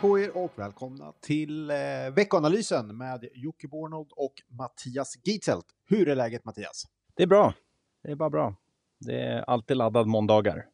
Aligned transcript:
På 0.00 0.18
er 0.18 0.36
och 0.36 0.52
välkomna 0.58 1.12
till 1.20 1.70
eh, 1.70 1.76
veckoanalysen 2.14 2.96
med 2.96 3.28
Jocke 3.34 3.68
Bornold 3.68 4.12
och 4.12 4.32
Mattias 4.48 5.14
Gitzelt. 5.24 5.66
Hur 5.86 6.08
är 6.08 6.14
läget 6.14 6.44
Mattias? 6.44 6.84
Det 7.16 7.22
är 7.22 7.26
bra. 7.26 7.54
Det 8.02 8.10
är 8.10 8.14
bara 8.14 8.30
bra. 8.30 8.54
Det 9.00 9.20
är 9.20 9.40
alltid 9.40 9.76
laddad 9.76 10.06
måndagar. 10.06 10.54
Det 10.54 10.64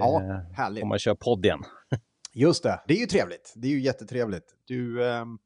Ja, 0.00 0.22
är- 0.22 0.52
härligt. 0.54 0.80
Får 0.80 0.88
man 0.88 0.98
köra 0.98 1.14
podd 1.14 1.44
igen. 1.44 1.62
Just 2.32 2.62
det, 2.62 2.80
det 2.88 2.94
är 2.94 2.98
ju 2.98 3.06
trevligt. 3.06 3.52
Det 3.56 3.68
är 3.68 3.72
ju 3.72 3.80
jättetrevligt. 3.80 4.54
Du, 4.64 5.08
ehm, 5.08 5.38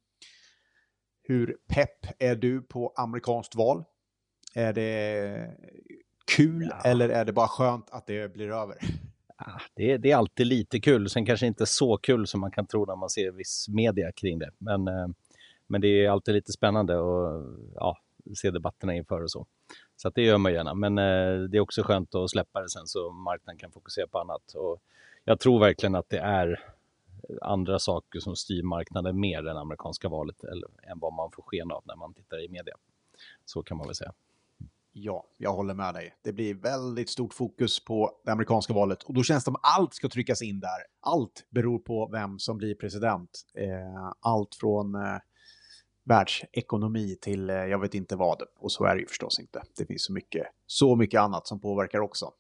hur 1.23 1.57
pepp 1.69 2.07
är 2.19 2.37
du 2.37 2.63
på 2.63 2.93
amerikanskt 2.97 3.55
val? 3.55 3.85
Är 4.55 4.73
det 4.73 5.57
kul 6.37 6.69
Ja. 6.71 6.91
eller 6.91 7.09
är 7.09 7.25
det 7.25 7.33
bara 7.33 7.49
skönt 7.49 7.91
att 7.91 8.07
det 8.07 8.33
blir 8.33 8.49
över? 8.51 8.77
Ah, 9.41 9.61
det 9.75 9.93
är, 9.93 9.99
det 9.99 10.11
är 10.11 10.17
alltid 10.17 10.47
lite 10.47 10.81
kul. 10.81 11.11
Sen 11.11 11.27
kanske 11.27 11.47
inte 11.47 11.67
så 11.67 11.97
kul 11.97 12.27
som 12.27 12.41
man 12.41 12.51
kan 12.51 12.67
tro 12.67 12.87
när 12.87 12.97
man 12.97 13.11
ser 13.11 13.31
viss 13.31 13.69
media 13.69 14.13
kring 14.13 14.39
det. 14.39 14.51
Men, 14.59 14.89
eh, 14.89 15.09
men 15.67 15.81
det 15.81 15.89
är 15.89 16.11
alltid 16.11 16.35
lite 16.35 16.53
spännande 16.53 16.95
att 16.95 17.45
ja, 17.75 17.99
se 18.35 18.51
debatterna 18.51 18.95
inför 18.95 19.23
och 19.23 19.31
så. 19.31 19.47
Så 19.97 20.09
att 20.09 20.15
det 20.15 20.23
gör 20.23 20.39
man 20.39 20.53
gärna. 20.53 20.75
Men 20.75 20.99
eh, 20.99 21.49
det 21.49 21.57
är 21.57 21.61
också 21.61 21.83
skönt 21.83 22.15
att 22.15 22.31
släppa 22.31 22.63
det 22.63 22.69
sen 22.69 22.87
så 22.87 23.11
marknaden 23.11 23.59
kan 23.59 23.73
fokusera 23.73 24.07
på 24.07 24.19
annat. 24.19 24.55
Och 24.55 24.83
jag 25.25 25.41
tror 25.41 25.61
verkligen 25.61 25.95
att 25.95 26.09
det 26.09 26.19
är 26.19 26.61
andra 27.43 27.79
saker 27.79 28.21
som 28.21 28.37
styr 28.37 28.63
marknaden 28.63 29.21
mer 29.21 29.47
än 29.47 29.57
amerikanska 29.57 30.09
valet 30.09 30.45
eller, 30.45 30.69
än 30.83 30.99
vad 30.99 31.13
man 31.13 31.31
får 31.31 31.43
sken 31.43 31.71
av 31.71 31.83
när 31.87 31.97
man 31.97 32.15
tittar 32.15 32.45
i 32.45 32.49
media. 32.49 32.75
Så 33.45 33.63
kan 33.63 33.77
man 33.77 33.87
väl 33.87 33.95
säga. 33.95 34.13
Ja, 35.01 35.27
jag 35.37 35.53
håller 35.53 35.75
med 35.75 35.95
dig. 35.95 36.15
Det 36.25 36.33
blir 36.33 36.55
väldigt 36.55 37.11
stort 37.11 37.35
fokus 37.35 37.85
på 37.85 38.13
det 38.25 38.33
amerikanska 38.33 38.73
valet 38.73 39.03
och 39.03 39.15
då 39.15 39.23
känns 39.23 39.45
det 39.45 39.49
som 39.49 39.57
allt 39.63 39.95
ska 39.95 40.09
tryckas 40.09 40.43
in 40.43 40.61
där. 40.61 40.79
Allt 41.01 41.47
beror 41.51 41.79
på 41.79 42.09
vem 42.13 42.39
som 42.39 42.59
blir 42.59 42.75
president. 42.75 43.31
Eh, 43.55 44.13
allt 44.21 44.55
från 44.55 44.95
eh, 44.95 45.19
världsekonomi 46.05 47.17
till 47.21 47.51
eh, 47.51 47.57
jag 47.57 47.79
vet 47.79 47.95
inte 47.95 48.17
vad. 48.17 48.43
Och 48.59 48.73
så 48.73 48.85
är 48.85 48.95
det 48.95 49.01
ju 49.01 49.07
förstås 49.07 49.41
inte. 49.41 49.63
Det 49.77 49.87
finns 49.87 50.05
så 50.05 50.13
mycket, 50.13 50.47
så 50.67 50.97
mycket 50.97 51.21
annat 51.21 51.47
som 51.47 51.61
påverkar 51.61 52.01
också. 52.01 52.33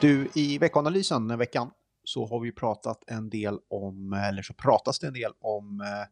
Du, 0.00 0.28
i 0.34 0.58
veckoanalysen 0.58 1.22
den 1.22 1.30
här 1.30 1.38
veckan 1.38 1.70
så 2.04 2.26
har 2.26 2.40
vi 2.40 2.52
pratat 2.52 3.04
en 3.06 3.30
del 3.30 3.58
om, 3.68 4.12
eller 4.12 4.42
så 4.42 4.54
pratas 4.54 4.98
det 4.98 5.06
en 5.06 5.12
del 5.12 5.32
om 5.40 5.80
eh, 5.80 6.08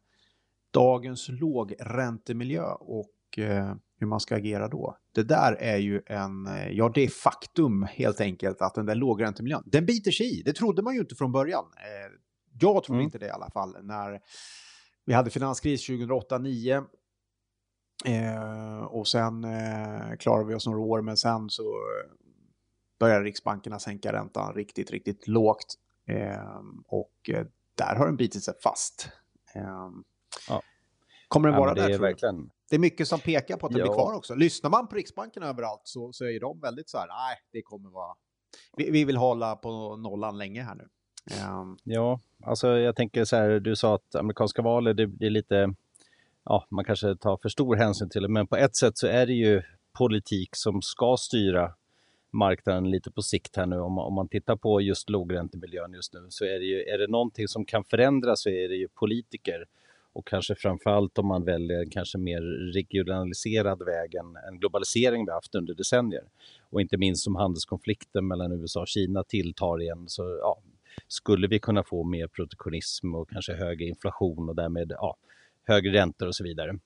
dagens 0.71 1.29
lågräntemiljö 1.29 2.73
och 2.73 3.11
eh, 3.39 3.75
hur 4.01 4.07
man 4.07 4.21
ska 4.21 4.37
agera 4.37 4.69
då. 4.69 4.97
Det 5.15 5.23
där 5.23 5.53
är 5.53 5.77
ju 5.77 6.03
en, 6.07 6.47
eh, 6.47 6.69
ja 6.69 6.91
det 6.95 7.01
är 7.01 7.09
faktum 7.09 7.83
helt 7.83 8.21
enkelt 8.21 8.62
att 8.62 8.75
den 8.75 8.87
där 8.87 8.95
lågräntemiljön, 8.95 9.62
den 9.67 9.87
biter 9.87 10.11
sig 10.11 10.39
i. 10.39 10.43
Det 10.43 10.53
trodde 10.53 10.83
man 10.83 10.95
ju 10.95 11.01
inte 11.01 11.15
från 11.15 11.33
början. 11.33 11.65
Eh, 11.77 12.12
jag 12.61 12.84
trodde 12.84 12.99
Mm. 12.99 13.05
inte 13.05 13.19
det 13.19 13.27
i 13.27 13.31
alla 13.31 13.51
fall 13.51 13.77
när 13.83 14.21
vi 15.05 15.12
hade 15.15 15.31
finanskris 15.31 15.89
2008-2009. 15.89 16.84
Eh, 18.05 18.79
och 18.84 19.09
sen 19.09 19.45
eh, 19.45 20.17
klarade 20.19 20.49
vi 20.49 20.55
oss 20.55 20.67
några 20.67 20.81
år, 20.81 21.03
men 21.03 21.17
sen 21.17 21.51
så 21.51 21.62
började 23.01 23.25
riksbankerna 23.25 23.79
sänka 23.79 24.12
räntan 24.12 24.55
riktigt, 24.55 24.91
riktigt 24.91 25.29
lågt. 25.29 25.75
Eh, 26.06 26.61
och 26.87 27.31
där 27.75 27.97
har 27.97 28.06
den 28.06 28.17
bitit 28.17 28.45
sig 28.45 28.55
fast. 28.62 29.11
Ja. 29.55 30.62
Kommer 31.29 31.49
den 31.49 31.55
Ja, 31.55 31.61
vara 31.61 31.75
men 31.75 31.83
det 31.83 31.89
där 31.89 31.95
är 31.95 31.99
verkligen 31.99 32.51
Det 32.71 32.77
är 32.77 32.81
mycket 32.81 33.09
som 33.09 33.21
pekar 33.21 33.56
på 33.56 33.67
att 33.67 33.73
den 33.73 33.81
Ja. 33.81 33.84
blir 33.87 33.95
kvar 33.95 34.15
också. 34.15 34.34
Lyssnar 34.34 34.71
man 34.71 34.89
på 34.89 34.97
Riksbanken 34.97 35.43
överallt 35.43 35.81
så, 35.84 36.12
så 36.12 36.25
är 36.25 36.41
de 36.41 36.61
väldigt 36.61 36.89
så 36.91 36.99
här, 36.99 37.06
nej, 37.06 37.37
det 37.53 37.62
kommer 37.62 37.91
vara... 37.91 38.15
Vi, 38.77 38.91
vi 38.91 39.05
vill 39.05 39.17
hålla 39.17 39.56
på 39.56 39.97
nollan 39.97 40.39
länge 40.39 40.62
här 40.62 40.75
nu. 40.75 40.89
Ehm, 41.37 41.77
Ja, 41.84 42.21
alltså 42.45 42.69
jag 42.69 42.97
tänker 42.97 43.25
så 43.25 43.37
här, 43.37 43.61
du 43.61 43.77
sa 43.77 43.95
att 43.95 44.15
amerikanska 44.15 44.62
valet, 44.62 44.97
det, 44.97 45.07
det 45.07 45.27
är 45.27 45.31
lite, 45.31 45.75
ja, 46.45 46.67
man 46.71 46.84
kanske 46.84 47.17
tar 47.17 47.37
för 47.37 47.49
stor 47.49 47.77
hänsyn 47.77 48.11
till 48.11 48.23
det, 48.23 48.28
men 48.28 48.47
på 48.47 48.57
ett 48.57 48.77
sätt 48.77 48.99
så 48.99 49.07
är 49.07 49.27
det 49.27 49.33
ju 49.33 49.62
politik 49.99 50.57
som 50.57 50.83
ska 50.83 51.17
styra 51.19 51.75
marknaden 52.31 52.91
lite 52.91 53.11
på 53.11 53.23
sikt 53.23 53.57
här 53.57 53.67
nu. 53.67 53.78
Om 53.81 53.93
man, 53.93 54.05
om 54.05 54.15
man 54.15 54.28
tittar 54.28 54.57
på 54.57 54.81
just 54.81 55.11
lågräntemiljön 55.11 55.93
just 55.93 56.15
nu 56.15 56.27
så 56.28 56.45
är 56.45 56.59
det 56.59 56.65
ju, 56.65 56.83
är 56.83 56.99
det 56.99 57.07
någonting 57.07 57.49
som 57.49 57.65
kan 57.65 57.84
förändras 57.84 58.43
så 58.43 58.49
är 58.49 58.69
det 58.69 58.75
ju 58.77 58.89
politiker. 58.89 59.65
Och 60.19 60.27
kanske 60.27 60.55
framförallt 60.55 61.19
om 61.19 61.27
man 61.27 61.45
väljer 61.45 61.81
en 61.81 61.91
kanske 61.91 62.19
mer 62.19 62.41
regionaliserad 62.73 63.83
väg 63.84 64.15
än 64.15 64.37
än 64.37 64.59
globalisering 64.59 65.27
vi 65.27 65.33
haft 65.33 65.55
under 65.55 65.75
decennier. 65.75 66.23
Och 66.71 66.81
inte 66.81 66.97
minst 66.97 67.25
som 67.25 67.37
handelskonflikten 67.37 68.27
mellan 68.27 68.53
USA 68.53 68.81
och 68.81 68.89
Kina 68.89 69.25
tilltar 69.25 69.81
igen 69.83 70.05
så 70.09 70.39
ja, 70.43 70.59
skulle 71.09 71.47
vi 71.49 71.59
kunna 71.59 71.84
få 71.84 72.05
mer 72.05 72.27
protektionism 72.27 73.15
och 73.15 73.31
kanske 73.31 73.55
högre 73.55 73.84
inflation 73.84 74.49
och 74.49 74.57
därmed 74.57 74.93
ja, 74.97 75.17
högre 75.65 75.93
räntor 75.93 76.27
och 76.27 76.34
så 76.34 76.45
vidare. 76.45 76.78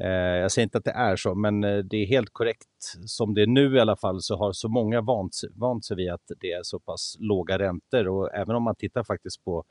Eh, 0.00 0.08
jag 0.10 0.52
säger 0.52 0.64
inte 0.66 0.78
att 0.78 0.84
det 0.84 0.90
är 0.90 1.16
så, 1.16 1.34
men 1.34 1.64
eh, 1.64 1.78
det 1.78 1.96
är 1.96 2.06
helt 2.06 2.32
korrekt. 2.32 2.94
Som 3.06 3.34
det 3.34 3.42
är 3.42 3.46
nu 3.46 3.76
i 3.76 3.80
alla 3.80 3.96
fall 3.96 4.22
så 4.22 4.36
har 4.36 4.52
så 4.52 4.68
många 4.68 5.00
vant, 5.00 5.40
vant 5.54 5.84
sig 5.84 5.96
vid 5.96 6.10
att 6.10 6.30
det 6.40 6.52
är 6.52 6.62
så 6.62 6.78
pass 6.78 7.16
låga 7.20 7.58
räntor 7.58 8.08
och 8.08 8.34
även 8.34 8.56
om 8.56 8.62
man 8.62 8.74
tittar 8.74 9.04
faktiskt 9.04 9.44
på 9.44 9.64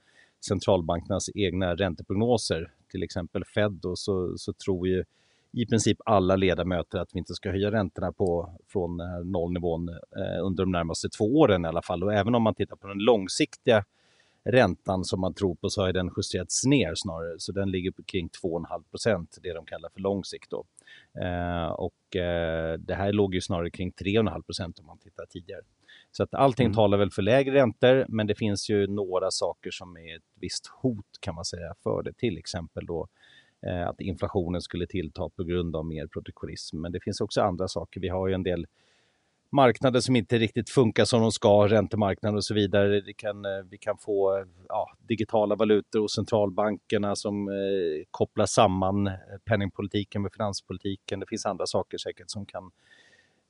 centralbankernas 0.48 1.30
egna 1.36 1.76
ränteprognoser, 1.76 2.72
till 2.92 3.04
exempel 3.04 3.44
Fed, 3.46 3.72
då, 3.72 3.96
så, 3.96 4.38
så 4.38 4.54
tror 4.54 4.88
ju 4.88 5.04
i 5.52 5.66
princip 5.66 5.98
alla 6.06 6.36
ledamöter 6.36 7.00
att 7.00 7.10
vi 7.14 7.20
inte 7.20 7.34
ska 7.34 7.52
höja 7.52 7.72
räntorna 7.72 8.12
på, 8.12 8.50
från 8.68 9.00
eh, 9.00 9.20
nollnivån 9.24 9.90
eh, 9.90 10.46
under 10.46 10.64
de 10.64 10.72
närmaste 10.72 11.10
två 11.10 11.26
åren 11.40 11.66
i 11.66 11.68
alla 11.68 11.82
fall. 11.82 12.04
Och 12.04 12.14
även 12.14 12.36
om 12.36 12.44
man 12.44 12.56
tittar 12.56 12.76
på 12.76 12.88
den 12.88 12.98
långsiktiga 12.98 13.86
räntan 14.44 15.04
som 15.04 15.22
man 15.22 15.34
tror 15.34 15.56
på 15.56 15.70
så 15.70 15.82
har 15.82 15.94
den 15.94 16.12
justerats 16.18 16.66
ner 16.66 16.94
snarare. 16.96 17.36
Så 17.38 17.52
den 17.52 17.72
ligger 17.72 17.92
på 17.92 18.04
kring 18.04 18.30
2,5 18.44 18.84
procent, 18.92 19.38
det 19.44 19.54
de 19.54 19.66
kallar 19.66 19.90
för 19.90 20.02
lång 20.02 20.24
sikt. 20.24 20.50
Då. 20.50 20.64
Eh, 21.22 21.68
och 21.68 22.16
eh, 22.16 22.74
det 22.80 22.96
här 22.96 23.12
låg 23.14 23.36
ju 23.36 23.42
snarare 23.42 23.70
kring 23.70 23.92
3,5 23.92 24.42
procent 24.44 24.80
om 24.80 24.86
man 24.86 24.98
tittar 25.00 25.26
tidigare. 25.26 25.62
Så 26.12 26.24
att 26.24 26.34
allting 26.34 26.66
Mm. 26.66 26.76
talar 26.76 26.98
väl 26.98 27.12
för 27.12 27.22
lägre 27.22 27.54
räntor, 27.56 28.06
men 28.10 28.28
det 28.28 28.36
finns 28.36 28.70
ju 28.70 28.88
några 28.88 29.32
saker 29.32 29.72
som 29.72 29.98
är 29.98 30.16
ett 30.16 30.24
visst 30.42 30.68
hot 30.82 31.06
kan 31.20 31.36
man 31.36 31.46
säga 31.46 31.74
för 31.84 32.04
det. 32.04 32.14
Till 32.14 32.38
exempel 32.38 32.86
då 32.86 33.08
eh, 33.68 33.88
att 33.88 34.02
inflationen 34.02 34.62
skulle 34.62 34.88
tillta 34.88 35.30
på 35.30 35.44
grund 35.44 35.76
av 35.76 35.86
mer 35.86 36.08
protektionism. 36.08 36.82
Men 36.82 36.92
det 36.92 37.00
finns 37.04 37.22
också 37.22 37.42
andra 37.42 37.68
saker. 37.68 38.02
Vi 38.02 38.10
har 38.10 38.28
ju 38.28 38.34
en 38.34 38.44
del 38.44 38.68
marknader 39.56 40.00
som 40.00 40.16
inte 40.16 40.38
riktigt 40.38 40.70
funkar 40.70 41.06
som 41.06 41.22
de 41.22 41.32
ska, 41.32 41.68
räntemarknaden 41.68 42.38
och 42.38 42.46
så 42.46 42.54
vidare. 42.54 43.02
Det 43.02 43.14
kan, 43.14 43.46
eh, 43.46 43.52
vi 43.70 43.78
kan 43.78 43.98
få 43.98 44.38
eh, 44.38 44.46
ja, 44.68 44.90
digitala 45.08 45.56
valutor 45.56 46.02
och 46.02 46.12
centralbankerna 46.12 47.16
som 47.16 47.48
eh, 47.48 48.06
kopplar 48.12 48.46
samman 48.46 49.08
eh, 49.08 49.14
penningpolitiken 49.46 50.22
med 50.22 50.34
finanspolitiken. 50.34 51.20
Det 51.20 51.26
finns 51.30 51.46
andra 51.46 51.66
saker 51.66 51.98
säkert 51.98 52.30
som 52.30 52.46
kan 52.46 52.72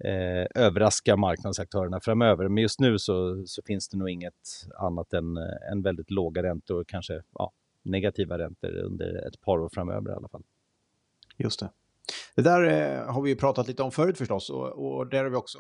eh, 0.04 0.64
överraska 0.64 1.18
marknadsaktörerna 1.18 2.00
framöver. 2.00 2.48
Men 2.48 2.62
just 2.62 2.80
nu 2.80 3.00
så, 3.00 3.44
så 3.46 3.62
finns 3.66 3.90
det 3.90 3.98
nog 3.98 4.10
inget 4.10 4.68
annat 4.78 5.14
än, 5.14 5.38
än 5.72 5.82
väldigt 5.82 6.12
låga 6.12 6.44
räntor 6.44 6.82
och 6.82 6.88
kanske 6.88 7.22
ja, 7.34 7.52
negativa 7.84 8.38
räntor 8.38 8.78
under 8.78 9.28
ett 9.28 9.42
par 9.42 9.58
år 9.58 9.70
framöver 9.74 10.12
i 10.12 10.14
alla 10.14 10.28
fall. 10.28 10.44
Just 11.38 11.60
det. 11.60 11.70
Det 12.36 12.42
där 12.42 12.64
eh, 12.64 13.14
har 13.14 13.22
vi 13.22 13.30
ju 13.30 13.36
pratat 13.36 13.68
lite 13.68 13.84
om 13.84 13.92
förut 13.92 14.18
förstås 14.18 14.50
och, 14.50 14.96
och 14.98 15.08
där 15.08 15.24
har 15.24 15.30
vi 15.30 15.36
också 15.36 15.58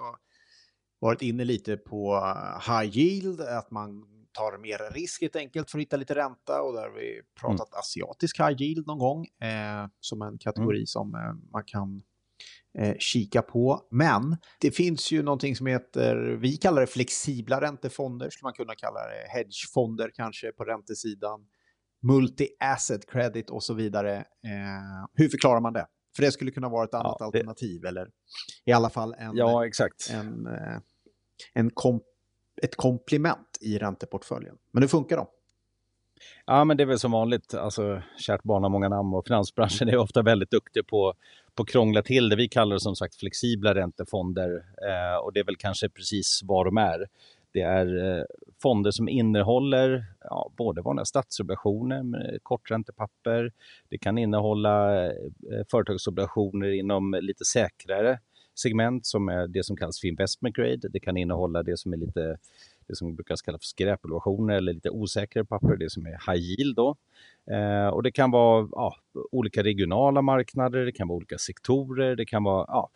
varit 1.00 1.22
inne 1.22 1.44
lite 1.44 1.78
på 1.78 2.16
eh, 2.16 2.79
high 2.81 2.97
yield, 2.97 3.41
att 3.41 3.72
man 3.72 4.03
tar 4.31 4.58
mer 4.58 4.93
risk 4.93 5.22
helt 5.22 5.35
enkelt 5.35 5.72
för 5.72 5.78
att 5.78 5.81
hitta 5.81 5.97
lite 5.97 6.16
ränta 6.16 6.61
och 6.61 6.73
där 6.73 6.81
har 6.81 6.96
vi 6.96 7.22
pratat 7.41 7.73
asiatisk 7.73 8.40
high 8.40 8.61
yield 8.61 8.87
någon 8.87 8.99
gång 8.99 9.25
eh, 9.25 9.87
som 9.99 10.22
en 10.22 10.37
kategori 10.37 10.85
som 10.85 11.16
eh, 11.16 11.52
man 11.53 11.64
kan 11.66 12.02
eh, 12.79 12.96
kika 12.99 13.41
på. 13.41 13.87
Men 13.91 14.37
det 14.61 14.72
finns 14.72 15.11
ju 15.11 15.23
någonting 15.23 15.55
som 15.55 15.67
heter, 15.67 16.16
vi 16.41 16.58
kallar 16.58 16.81
det 16.81 16.87
flexibla 16.87 17.61
räntefonder, 17.61 18.29
skulle 18.29 18.46
man 18.47 18.53
kunna 18.53 18.75
kalla 18.75 18.99
det 18.99 19.37
hedgefonder 19.37 20.11
kanske 20.14 20.52
på 20.52 20.64
räntesidan 20.64 21.40
multi-asset 22.08 23.05
credit 23.11 23.49
och 23.49 23.64
så 23.64 23.73
vidare. 23.73 24.16
Eh, 24.17 25.05
hur 25.14 25.29
förklarar 25.29 25.59
man 25.61 25.73
det? 25.73 25.87
För 26.16 26.23
det 26.23 26.31
skulle 26.31 26.52
kunna 26.52 26.69
vara 26.69 26.84
ett 26.85 26.93
annat 26.93 27.16
det- 27.19 27.25
alternativ 27.25 27.85
eller 27.85 28.09
i 28.66 28.72
alla 28.72 28.90
fall 28.90 29.14
en, 29.17 29.35
Ja, 29.35 29.66
exakt. 29.67 30.09
en, 30.11 30.47
eh, 30.47 30.78
en 31.53 31.70
kom, 31.70 32.02
ett 32.61 32.76
komplement 32.76 33.58
i 33.61 33.78
ränteportföljen. 33.78 34.58
Men 34.72 34.84
hur 34.84 34.87
funkar 34.87 35.17
de? 35.17 35.28
Ja, 36.46 36.64
men 36.64 36.78
det 36.78 36.84
är 36.84 36.87
väl 36.87 36.99
som 36.99 37.11
vanligt. 37.11 37.53
Alltså, 37.53 38.02
kärt 38.17 38.43
barn 38.43 38.64
har 38.64 38.70
många 38.70 38.90
namn 38.90 39.14
och 39.14 39.28
finansbranschen 39.28 39.90
är 39.90 39.97
ofta 39.97 40.22
väldigt 40.22 40.52
duktig 40.52 40.87
på, 40.87 41.14
på 41.55 41.64
att 41.64 41.70
krångla 41.70 42.02
till 42.02 42.29
det. 42.29 42.35
Vi 42.35 42.47
kallar 42.47 42.76
det 42.76 42.79
som 42.79 42.96
sagt 42.96 43.16
flexibla 43.16 43.76
räntefonder 43.76 44.49
eh, 44.87 45.23
och 45.23 45.34
det 45.34 45.40
är 45.40 45.43
väl 45.43 45.58
kanske 45.58 45.90
precis 45.90 46.41
vad 46.43 46.66
de 46.66 46.78
är. 46.78 47.08
Det 47.52 47.61
är 47.61 48.17
eh, 48.17 48.23
fonder 48.61 48.91
som 48.91 49.09
innehåller 49.09 50.05
ja, 50.22 50.52
både 50.58 50.81
vanliga 50.81 51.05
statsobligationer 51.05 52.03
med 52.03 52.40
korträntepapper. 52.43 53.52
Det 53.90 53.97
kan 53.97 54.17
innehålla 54.17 55.05
eh, 55.05 55.11
företagsobligationer 55.72 56.72
inom 56.72 57.17
lite 57.22 57.46
säkrare 57.46 58.20
segment 58.55 59.05
som 59.05 59.29
är 59.29 59.47
det 59.47 59.63
som 59.63 59.78
kallas 59.78 59.99
för 59.99 60.07
investment 60.07 60.55
grade. 60.55 60.90
Det 60.90 60.99
kan 60.99 61.17
innehålla 61.17 61.63
det 61.63 61.79
som 61.79 61.93
är 61.93 61.97
lite 61.97 62.37
det 62.87 62.96
som 62.96 63.16
brukar 63.16 63.35
kallas 63.35 63.61
för 63.61 63.66
skräpobligationer 63.66 64.55
eller 64.55 64.73
lite 64.73 64.90
osäkrare 64.90 65.46
papper, 65.46 65.75
det 65.75 65.90
som 65.90 66.05
är 66.05 66.31
high 66.31 66.43
yield 66.43 66.75
då. 66.75 66.96
Eh, 67.52 67.87
och 67.87 68.03
det 68.03 68.11
kan 68.11 68.31
vara 68.31 68.67
ja, 68.72 68.96
olika 69.31 69.63
regionala 69.63 70.22
marknader, 70.22 70.85
det 70.85 70.91
kan 70.91 71.07
vara 71.07 71.17
olika 71.17 71.37
sektorer, 71.37 72.16
det 72.16 72.25
kan 72.25 72.43
vara 72.43 72.66
ja, 72.67 72.90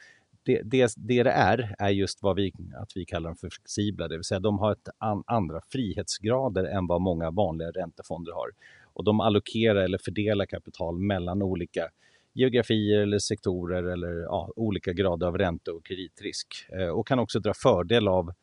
det, 0.44 0.62
det, 0.64 0.96
det, 0.96 1.24
det 1.24 1.30
är, 1.30 1.76
är 1.80 1.90
just 1.90 2.24
vad 2.24 2.36
vi, 2.36 2.54
att 2.76 2.92
vi 2.96 3.06
kallar 3.06 3.30
dem 3.30 3.36
för 3.38 3.50
flexibla, 3.50 4.08
det 4.08 4.18
vill 4.18 4.24
säga 4.24 4.40
de 4.40 4.60
har 4.60 4.72
ett 4.72 4.90
an, 4.98 5.24
andra 5.28 5.62
frihetsgrader 5.72 6.64
än 6.64 6.88
vad 6.88 7.02
många 7.02 7.32
vanliga 7.32 7.72
räntefonder 7.72 8.32
har. 8.32 8.50
Och 8.94 9.04
de 9.04 9.20
allokerar 9.20 9.84
eller 9.84 9.98
fördelar 9.98 10.46
kapital 10.46 11.00
mellan 11.00 11.42
olika 11.42 11.90
geografier 12.34 13.00
eller 13.00 13.20
sektorer 13.20 13.84
eller 13.84 14.10
ja, 14.10 14.52
olika 14.56 14.94
grader 14.94 15.28
av 15.28 15.38
ränte 15.38 15.72
och 15.72 15.86
kreditrisk. 15.86 16.48
Eh, 16.80 16.88
och 16.88 17.08
kan 17.08 17.20
också 17.20 17.40
dra 17.40 17.54
fördel 17.54 18.08
av 18.08 18.34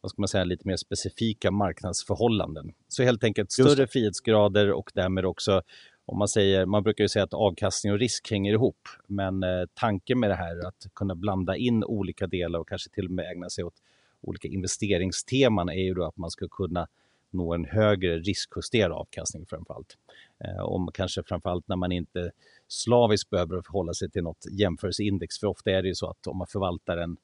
vad 0.00 0.10
ska 0.10 0.22
man 0.22 0.28
säga, 0.28 0.44
lite 0.44 0.68
mer 0.68 0.76
specifika 0.76 1.50
marknadsförhållanden. 1.50 2.72
Så 2.88 3.02
helt 3.02 3.24
enkelt 3.24 3.52
större 3.52 3.86
frihetsgrader 3.86 4.72
och 4.72 4.90
därmed 4.94 5.24
också 5.24 5.62
om 6.04 6.18
man 6.18 6.28
säger, 6.28 6.66
man 6.66 6.82
brukar 6.82 7.04
ju 7.04 7.08
säga 7.08 7.24
att 7.24 7.34
avkastning 7.34 7.92
och 7.92 7.98
risk 7.98 8.30
hänger 8.30 8.52
ihop, 8.52 8.88
men 9.06 9.42
eh, 9.42 9.64
tanken 9.74 10.20
med 10.20 10.30
det 10.30 10.34
här 10.34 10.56
är 10.56 10.66
att 10.66 10.86
kunna 10.94 11.14
blanda 11.14 11.56
in 11.56 11.84
olika 11.84 12.26
delar 12.26 12.58
och 12.58 12.68
kanske 12.68 12.90
till 12.90 13.04
och 13.04 13.10
med 13.10 13.32
ägna 13.32 13.50
sig 13.50 13.64
åt 13.64 13.74
olika 14.20 14.48
investeringsteman 14.48 15.68
är 15.68 15.82
ju 15.82 15.94
då 15.94 16.04
att 16.04 16.16
man 16.16 16.30
ska 16.30 16.48
kunna 16.48 16.88
nå 17.32 17.54
en 17.54 17.64
högre 17.64 18.18
riskjusterad 18.18 18.92
avkastning 18.92 19.46
framförallt. 19.46 19.96
allt. 20.38 20.60
om 20.60 20.90
kanske 20.94 21.22
framförallt 21.22 21.68
när 21.68 21.76
man 21.76 21.92
inte 21.92 22.30
slaviskt 22.68 23.30
behöver 23.30 23.62
förhålla 23.62 23.94
sig 23.94 24.10
till 24.10 24.22
något 24.22 24.46
jämförelseindex, 24.50 25.38
för 25.38 25.46
ofta 25.46 25.70
är 25.70 25.82
det 25.82 25.88
ju 25.88 25.94
så 25.94 26.10
att 26.10 26.26
om 26.26 26.36
man 26.38 26.46
förvaltar 26.46 26.96
en 26.96 27.16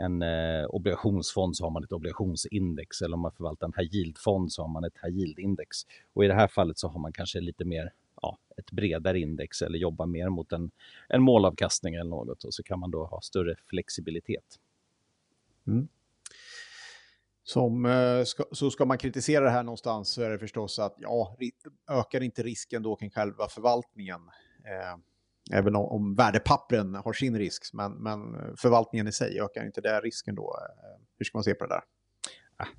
en 0.00 0.22
eh, 0.22 0.66
obligationsfond 0.68 1.56
så 1.56 1.64
har 1.64 1.70
man 1.70 1.84
ett 1.84 1.92
obligationsindex 1.92 3.02
eller 3.02 3.14
om 3.14 3.20
man 3.20 3.32
förvaltar 3.32 3.66
en 3.66 3.72
high 3.76 3.94
yield-fond 3.94 4.52
så 4.52 4.62
har 4.62 4.68
man 4.68 4.84
ett 4.84 4.98
high 5.02 5.16
yield-index. 5.16 5.86
Och 6.12 6.24
i 6.24 6.28
det 6.28 6.34
här 6.34 6.48
fallet 6.48 6.78
så 6.78 6.88
har 6.88 7.00
man 7.00 7.12
kanske 7.12 7.40
lite 7.40 7.64
mer 7.64 7.92
ja, 8.22 8.38
ett 8.56 8.70
bredare 8.70 9.20
index 9.20 9.62
eller 9.62 9.78
jobbar 9.78 10.06
mer 10.06 10.28
mot 10.28 10.52
en, 10.52 10.70
en 11.08 11.22
målavkastning 11.22 11.94
eller 11.94 12.10
något 12.10 12.44
och 12.44 12.54
så 12.54 12.62
kan 12.62 12.78
man 12.78 12.90
då 12.90 13.06
ha 13.06 13.20
större 13.20 13.54
flexibilitet. 13.66 14.58
Mm. 15.66 15.88
Som, 17.48 17.84
eh, 17.86 18.24
ska, 18.24 18.44
så 18.52 18.70
ska 18.70 18.84
man 18.84 18.98
kritisera 18.98 19.44
det 19.44 19.50
här 19.50 19.62
någonstans 19.62 20.08
så 20.08 20.22
är 20.22 20.30
det 20.30 20.38
förstås 20.38 20.78
att 20.78 20.94
ja, 20.98 21.36
ökar 21.90 22.22
inte 22.22 22.42
risken 22.42 22.82
då 22.82 22.96
kring 22.96 23.10
själva 23.10 23.48
förvaltningen? 23.48 24.20
Eh, 24.64 24.98
Även 25.52 25.76
om, 25.76 25.84
om 25.84 26.14
värdepappren 26.14 26.94
har 26.94 27.12
sin 27.12 27.38
risk, 27.38 27.72
men, 27.72 27.92
men 27.92 28.18
förvaltningen 28.56 29.08
i 29.08 29.12
sig, 29.12 29.40
ökar 29.40 29.66
inte 29.66 29.80
det 29.80 30.00
risken 30.00 30.34
då? 30.34 30.58
Eh, 30.60 31.00
hur 31.18 31.24
ska 31.24 31.38
man 31.38 31.44
se 31.44 31.54
på 31.54 31.66
det 31.66 31.74
där? 31.74 31.82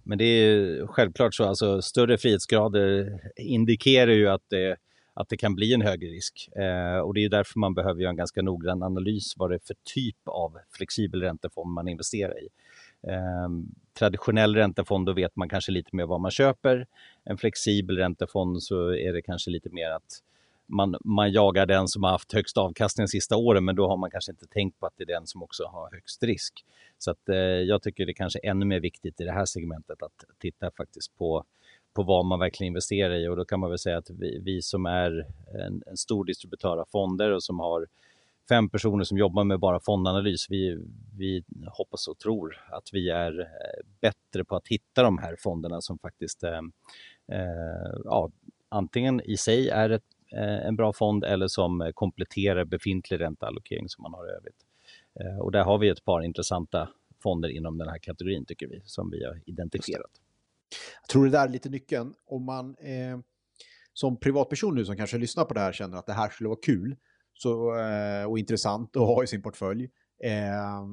men 0.03 0.17
det 0.17 0.23
är 0.23 0.87
självklart 0.87 1.35
så, 1.35 1.43
alltså 1.43 1.81
större 1.81 2.17
frihetsgrader 2.17 3.19
indikerar 3.35 4.11
ju 4.11 4.27
att 4.27 4.43
det, 4.49 4.77
att 5.13 5.29
det 5.29 5.37
kan 5.37 5.55
bli 5.55 5.73
en 5.73 5.81
högre 5.81 6.07
risk. 6.07 6.49
Eh, 6.55 6.99
och 6.99 7.13
det 7.13 7.25
är 7.25 7.29
därför 7.29 7.59
man 7.59 7.73
behöver 7.73 8.01
göra 8.01 8.09
en 8.09 8.17
ganska 8.17 8.41
noggrann 8.41 8.83
analys 8.83 9.33
vad 9.37 9.49
det 9.49 9.55
är 9.55 9.61
för 9.67 9.75
typ 9.83 10.17
av 10.25 10.57
flexibel 10.77 11.21
räntefond 11.21 11.73
man 11.73 11.87
investerar 11.87 12.43
i. 12.43 12.47
Ehm, 13.07 13.67
traditionell 13.99 14.55
räntefond, 14.55 15.05
då 15.05 15.13
vet 15.13 15.35
man 15.35 15.49
kanske 15.49 15.71
lite 15.71 15.95
mer 15.95 16.05
vad 16.05 16.21
man 16.21 16.31
köper. 16.31 16.87
En 17.23 17.37
flexibel 17.37 17.97
räntefond 17.97 18.63
så 18.63 18.93
är 18.93 19.13
det 19.13 19.21
kanske 19.21 19.51
lite 19.51 19.69
mer 19.69 19.89
att 19.89 20.21
man, 20.69 20.95
man 21.05 21.31
jagar 21.31 21.65
den 21.65 21.87
som 21.87 22.03
har 22.03 22.11
haft 22.11 22.33
högst 22.33 22.57
avkastning 22.57 23.05
de 23.05 23.07
sista 23.07 23.35
åren, 23.37 23.65
men 23.65 23.75
då 23.75 23.87
har 23.87 23.97
man 23.97 24.11
kanske 24.11 24.31
inte 24.31 24.47
tänkt 24.47 24.79
på 24.79 24.85
att 24.85 24.93
det 24.97 25.03
är 25.03 25.07
den 25.07 25.27
som 25.27 25.43
också 25.43 25.63
har 25.65 25.91
högst 25.91 26.23
risk. 26.23 26.65
Så 26.97 27.11
att, 27.11 27.29
eh, 27.29 27.35
jag 27.37 27.81
tycker 27.81 28.05
det 28.05 28.11
är 28.11 28.13
kanske 28.13 28.39
ännu 28.39 28.65
mer 28.65 28.79
viktigt 28.79 29.21
i 29.21 29.23
det 29.23 29.31
här 29.31 29.45
segmentet 29.45 30.03
att 30.03 30.25
titta 30.39 30.71
faktiskt 30.71 31.17
på, 31.17 31.43
på 31.93 32.03
vad 32.03 32.25
man 32.25 32.39
verkligen 32.39 32.67
investerar 32.67 33.15
i 33.15 33.27
och 33.27 33.35
då 33.35 33.45
kan 33.45 33.59
man 33.59 33.69
väl 33.69 33.79
säga 33.79 33.97
att 33.97 34.09
vi, 34.09 34.39
vi 34.43 34.61
som 34.61 34.85
är 34.85 35.25
en, 35.65 35.83
en 35.85 35.97
stor 35.97 36.25
distributör 36.25 36.77
av 36.77 36.85
fonder 36.85 37.31
och 37.31 37.43
som 37.43 37.59
har 37.59 37.87
fem 38.49 38.69
personer 38.69 39.03
som 39.03 39.17
jobbar 39.17 39.43
med 39.43 39.59
bara 39.59 39.79
fondanalys. 39.79 40.45
Vi, 40.49 40.77
vi 41.17 41.43
hoppas 41.67 42.07
och 42.07 42.17
tror 42.17 42.55
att 42.71 42.89
vi 42.93 43.09
är 43.09 43.39
eh, 43.39 43.85
bättre 44.01 44.45
på 44.45 44.55
att 44.55 44.67
hitta 44.67 45.03
de 45.03 45.17
här 45.17 45.35
fonderna 45.39 45.81
som 45.81 45.99
faktiskt 45.99 46.43
eh, 46.43 46.61
eh, 47.31 47.99
ja, 48.03 48.31
antingen 48.69 49.21
i 49.21 49.37
sig 49.37 49.69
är 49.69 49.89
ett 49.89 50.03
Eh, 50.31 50.67
en 50.67 50.75
bra 50.75 50.93
fond 50.93 51.23
eller 51.23 51.47
som 51.47 51.91
kompletterar 51.95 52.65
befintlig 52.65 53.19
ränteallokering 53.19 53.89
som 53.89 54.01
man 54.01 54.13
har 54.13 54.27
i 54.27 54.31
övrigt. 54.31 54.65
Eh, 55.19 55.39
och 55.39 55.51
där 55.51 55.63
har 55.63 55.77
vi 55.77 55.89
ett 55.89 56.05
par 56.05 56.21
intressanta 56.21 56.89
fonder 57.23 57.49
inom 57.49 57.77
den 57.77 57.87
här 57.87 57.97
kategorin 57.97 58.45
tycker 58.45 58.67
vi, 58.67 58.81
som 58.85 59.11
vi 59.11 59.25
har 59.25 59.41
identifierat. 59.45 60.11
Jag 61.01 61.09
tror 61.09 61.25
det 61.25 61.31
där 61.31 61.47
är 61.47 61.49
lite 61.49 61.69
nyckeln. 61.69 62.13
Om 62.25 62.43
man 62.43 62.75
eh, 62.75 63.19
som 63.93 64.19
privatperson 64.19 64.75
nu 64.75 64.85
som 64.85 64.97
kanske 64.97 65.17
lyssnar 65.17 65.45
på 65.45 65.53
det 65.53 65.59
här 65.59 65.71
känner 65.71 65.97
att 65.97 66.05
det 66.05 66.13
här 66.13 66.29
skulle 66.29 66.49
vara 66.49 66.59
kul 66.61 66.95
så, 67.41 67.75
eh, 67.75 68.25
och 68.25 68.39
intressant 68.39 68.95
att 68.95 69.01
ha 69.01 69.23
i 69.23 69.27
sin 69.27 69.41
portfölj, 69.41 69.89
eh, 70.23 70.85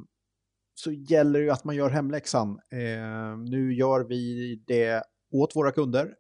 så 0.75 0.93
gäller 0.93 1.39
det 1.39 1.45
ju 1.45 1.51
att 1.51 1.65
man 1.65 1.77
gör 1.77 1.91
hemläxan. 1.91 2.61
Eh, 2.71 3.39
nu 3.39 3.75
gör 3.75 4.05
vi 4.05 4.55
det 4.67 5.03
åt 5.33 5.57
våra 5.57 5.73
kunder, 5.73 6.15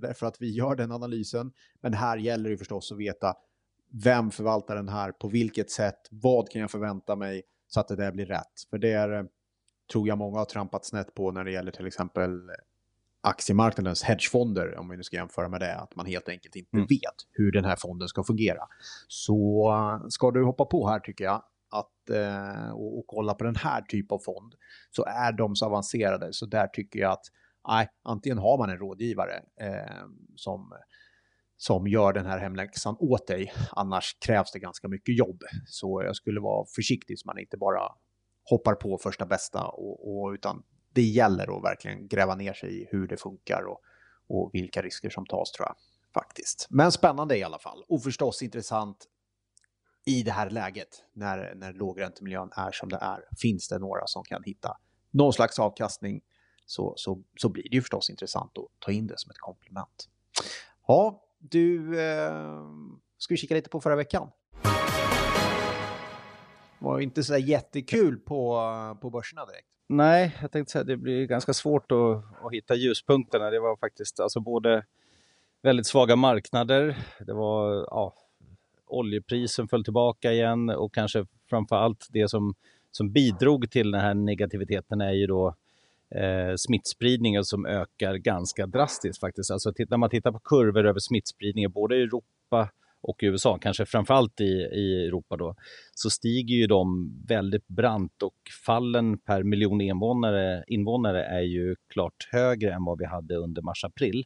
därför 0.00 0.26
att 0.26 0.36
vi 0.40 0.50
gör 0.50 0.76
den 0.76 0.92
analysen. 0.92 1.52
Men 1.80 1.92
här 1.92 2.16
gäller 2.16 2.50
det 2.50 2.58
förstås 2.58 2.92
att 2.92 2.98
veta 2.98 3.34
vem 4.04 4.30
förvaltar 4.30 4.76
den 4.76 4.88
här, 4.88 5.12
på 5.12 5.28
vilket 5.28 5.70
sätt, 5.70 5.98
vad 6.10 6.48
kan 6.48 6.60
jag 6.60 6.70
förvänta 6.70 7.16
mig 7.16 7.42
så 7.66 7.80
att 7.80 7.88
det 7.88 7.96
där 7.96 8.12
blir 8.12 8.26
rätt. 8.26 8.52
För 8.70 8.78
det 8.78 8.92
är, 8.92 9.26
tror 9.92 10.08
jag 10.08 10.18
många 10.18 10.38
har 10.38 10.44
trampat 10.44 10.84
snett 10.84 11.14
på 11.14 11.30
när 11.30 11.44
det 11.44 11.50
gäller 11.52 11.72
till 11.72 11.86
exempel 11.86 12.50
aktiemarknadens 13.26 14.02
hedgefonder, 14.02 14.78
om 14.78 14.88
vi 14.88 14.96
nu 14.96 15.02
ska 15.02 15.16
jämföra 15.16 15.48
med 15.48 15.60
det, 15.60 15.74
att 15.74 15.96
man 15.96 16.06
helt 16.06 16.28
enkelt 16.28 16.56
inte 16.56 16.76
mm. 16.76 16.86
vet 16.86 17.14
hur 17.32 17.52
den 17.52 17.64
här 17.64 17.76
fonden 17.76 18.08
ska 18.08 18.24
fungera. 18.24 18.62
Så 19.08 19.68
eh, 19.72 20.08
ska 20.08 20.30
du 20.30 20.44
hoppa 20.44 20.64
på 20.64 20.88
här 20.88 21.00
tycker 21.00 21.24
jag, 21.24 21.42
att, 21.70 22.10
eh, 22.10 22.70
och, 22.70 22.98
och, 22.98 23.04
kolla 23.06 23.34
på 23.34 23.44
den 23.44 23.56
här 23.56 23.82
typen 23.82 24.14
av 24.14 24.18
fond, 24.18 24.54
så 24.90 25.04
är 25.04 25.32
de 25.32 25.56
så 25.56 25.66
avancerade, 25.66 26.32
så 26.32 26.46
där 26.46 26.66
tycker 26.66 27.00
jag 27.00 27.12
att 27.12 27.24
nej, 27.68 27.88
antingen 28.02 28.38
har 28.38 28.58
man 28.58 28.70
en 28.70 28.78
rådgivare 28.78 29.42
eh, 29.60 30.06
som, 30.36 30.72
som 31.56 31.86
gör 31.86 32.12
den 32.12 32.26
här 32.26 32.38
hemläxan 32.38 32.96
åt 32.98 33.26
dig, 33.26 33.52
annars 33.70 34.16
krävs 34.18 34.52
det 34.52 34.58
ganska 34.58 34.88
mycket 34.88 35.18
jobb. 35.18 35.42
Så 35.66 36.02
jag 36.02 36.16
skulle 36.16 36.40
vara 36.40 36.66
försiktig 36.76 37.18
så 37.18 37.26
man 37.26 37.38
inte 37.38 37.56
bara 37.56 37.80
hoppar 38.50 38.74
på 38.74 38.98
första 38.98 39.26
bästa, 39.26 39.64
och, 39.64 40.24
och 40.24 40.32
utan 40.32 40.62
det 40.96 41.02
gäller 41.02 41.56
att 41.56 41.64
verkligen 41.64 42.08
gräva 42.08 42.34
ner 42.34 42.52
sig 42.52 42.82
i 42.82 42.88
hur 42.90 43.08
det 43.08 43.16
funkar 43.16 43.62
och, 43.62 43.80
och 44.26 44.50
vilka 44.52 44.82
risker 44.82 45.10
som 45.10 45.26
tas 45.26 45.52
tror 45.52 45.68
jag 45.68 45.76
faktiskt. 46.14 46.66
Men 46.70 46.92
spännande 46.92 47.38
i 47.38 47.42
alla 47.42 47.58
fall 47.58 47.84
och 47.88 48.02
förstås 48.02 48.42
intressant 48.42 49.06
i 50.04 50.22
det 50.22 50.30
här 50.30 50.50
läget 50.50 51.04
när, 51.12 51.54
när 51.54 51.72
lågräntemiljön 51.72 52.50
är 52.56 52.72
som 52.72 52.88
det 52.88 52.96
är. 52.96 53.24
Finns 53.38 53.68
det 53.68 53.78
några 53.78 54.06
som 54.06 54.24
kan 54.24 54.42
hitta 54.42 54.78
någon 55.10 55.32
slags 55.32 55.58
avkastning 55.58 56.20
så, 56.66 56.94
så, 56.96 57.22
så 57.36 57.48
blir 57.48 57.62
det 57.62 57.74
ju 57.74 57.82
förstås 57.82 58.10
intressant 58.10 58.58
att 58.58 58.80
ta 58.80 58.90
in 58.92 59.06
det 59.06 59.18
som 59.18 59.30
ett 59.30 59.38
komplement. 59.38 60.08
Ja, 60.86 61.22
du, 61.38 62.00
eh, 62.00 62.62
ska 63.18 63.34
vi 63.34 63.38
kika 63.38 63.54
lite 63.54 63.70
på 63.70 63.80
förra 63.80 63.96
veckan? 63.96 64.30
Det 66.78 66.84
var 66.84 67.00
inte 67.00 67.24
så 67.24 67.36
jättekul 67.36 68.18
på, 68.18 68.60
på 69.00 69.10
börserna 69.10 69.46
direkt. 69.46 69.75
Nej, 69.88 70.36
jag 70.42 70.52
tänkte 70.52 70.72
säga 70.72 70.84
det 70.84 70.96
blir 70.96 71.26
ganska 71.26 71.52
svårt 71.52 71.92
att, 71.92 72.44
att 72.44 72.52
hitta 72.52 72.74
ljuspunkterna. 72.74 73.50
Det 73.50 73.60
var 73.60 73.76
faktiskt 73.76 74.20
alltså 74.20 74.40
både 74.40 74.84
väldigt 75.62 75.86
svaga 75.86 76.16
marknader, 76.16 76.96
det 77.26 77.32
var 77.32 77.74
ja, 77.74 78.14
oljeprisen 78.86 79.68
föll 79.68 79.84
tillbaka 79.84 80.32
igen 80.32 80.70
och 80.70 80.94
kanske 80.94 81.26
framför 81.50 81.76
allt 81.76 82.06
det 82.10 82.28
som, 82.28 82.54
som 82.90 83.12
bidrog 83.12 83.70
till 83.70 83.90
den 83.90 84.00
här 84.00 84.14
negativiteten 84.14 85.00
är 85.00 85.12
ju 85.12 85.26
då 85.26 85.54
eh, 86.10 86.54
smittspridningen 86.56 87.44
som 87.44 87.66
ökar 87.66 88.14
ganska 88.14 88.66
drastiskt 88.66 89.20
faktiskt. 89.20 89.50
Alltså 89.50 89.72
när 89.88 89.96
man 89.96 90.10
tittar 90.10 90.32
på 90.32 90.38
kurvor 90.38 90.86
över 90.86 91.00
smittspridningen 91.00 91.70
både 91.70 91.96
i 91.96 92.02
Europa 92.02 92.68
och 93.06 93.22
i 93.22 93.26
USA, 93.26 93.58
kanske 93.58 93.86
framförallt 93.86 94.40
i, 94.40 94.44
i 94.72 95.06
Europa 95.06 95.36
då, 95.36 95.54
så 95.94 96.10
stiger 96.10 96.56
ju 96.56 96.66
de 96.66 97.12
väldigt 97.28 97.68
brant 97.68 98.22
och 98.22 98.34
fallen 98.66 99.18
per 99.18 99.42
miljon 99.42 99.80
invånare, 99.80 100.64
invånare 100.66 101.24
är 101.24 101.40
ju 101.40 101.76
klart 101.88 102.28
högre 102.32 102.72
än 102.72 102.84
vad 102.84 102.98
vi 102.98 103.04
hade 103.04 103.36
under 103.36 103.62
mars-april. 103.62 104.24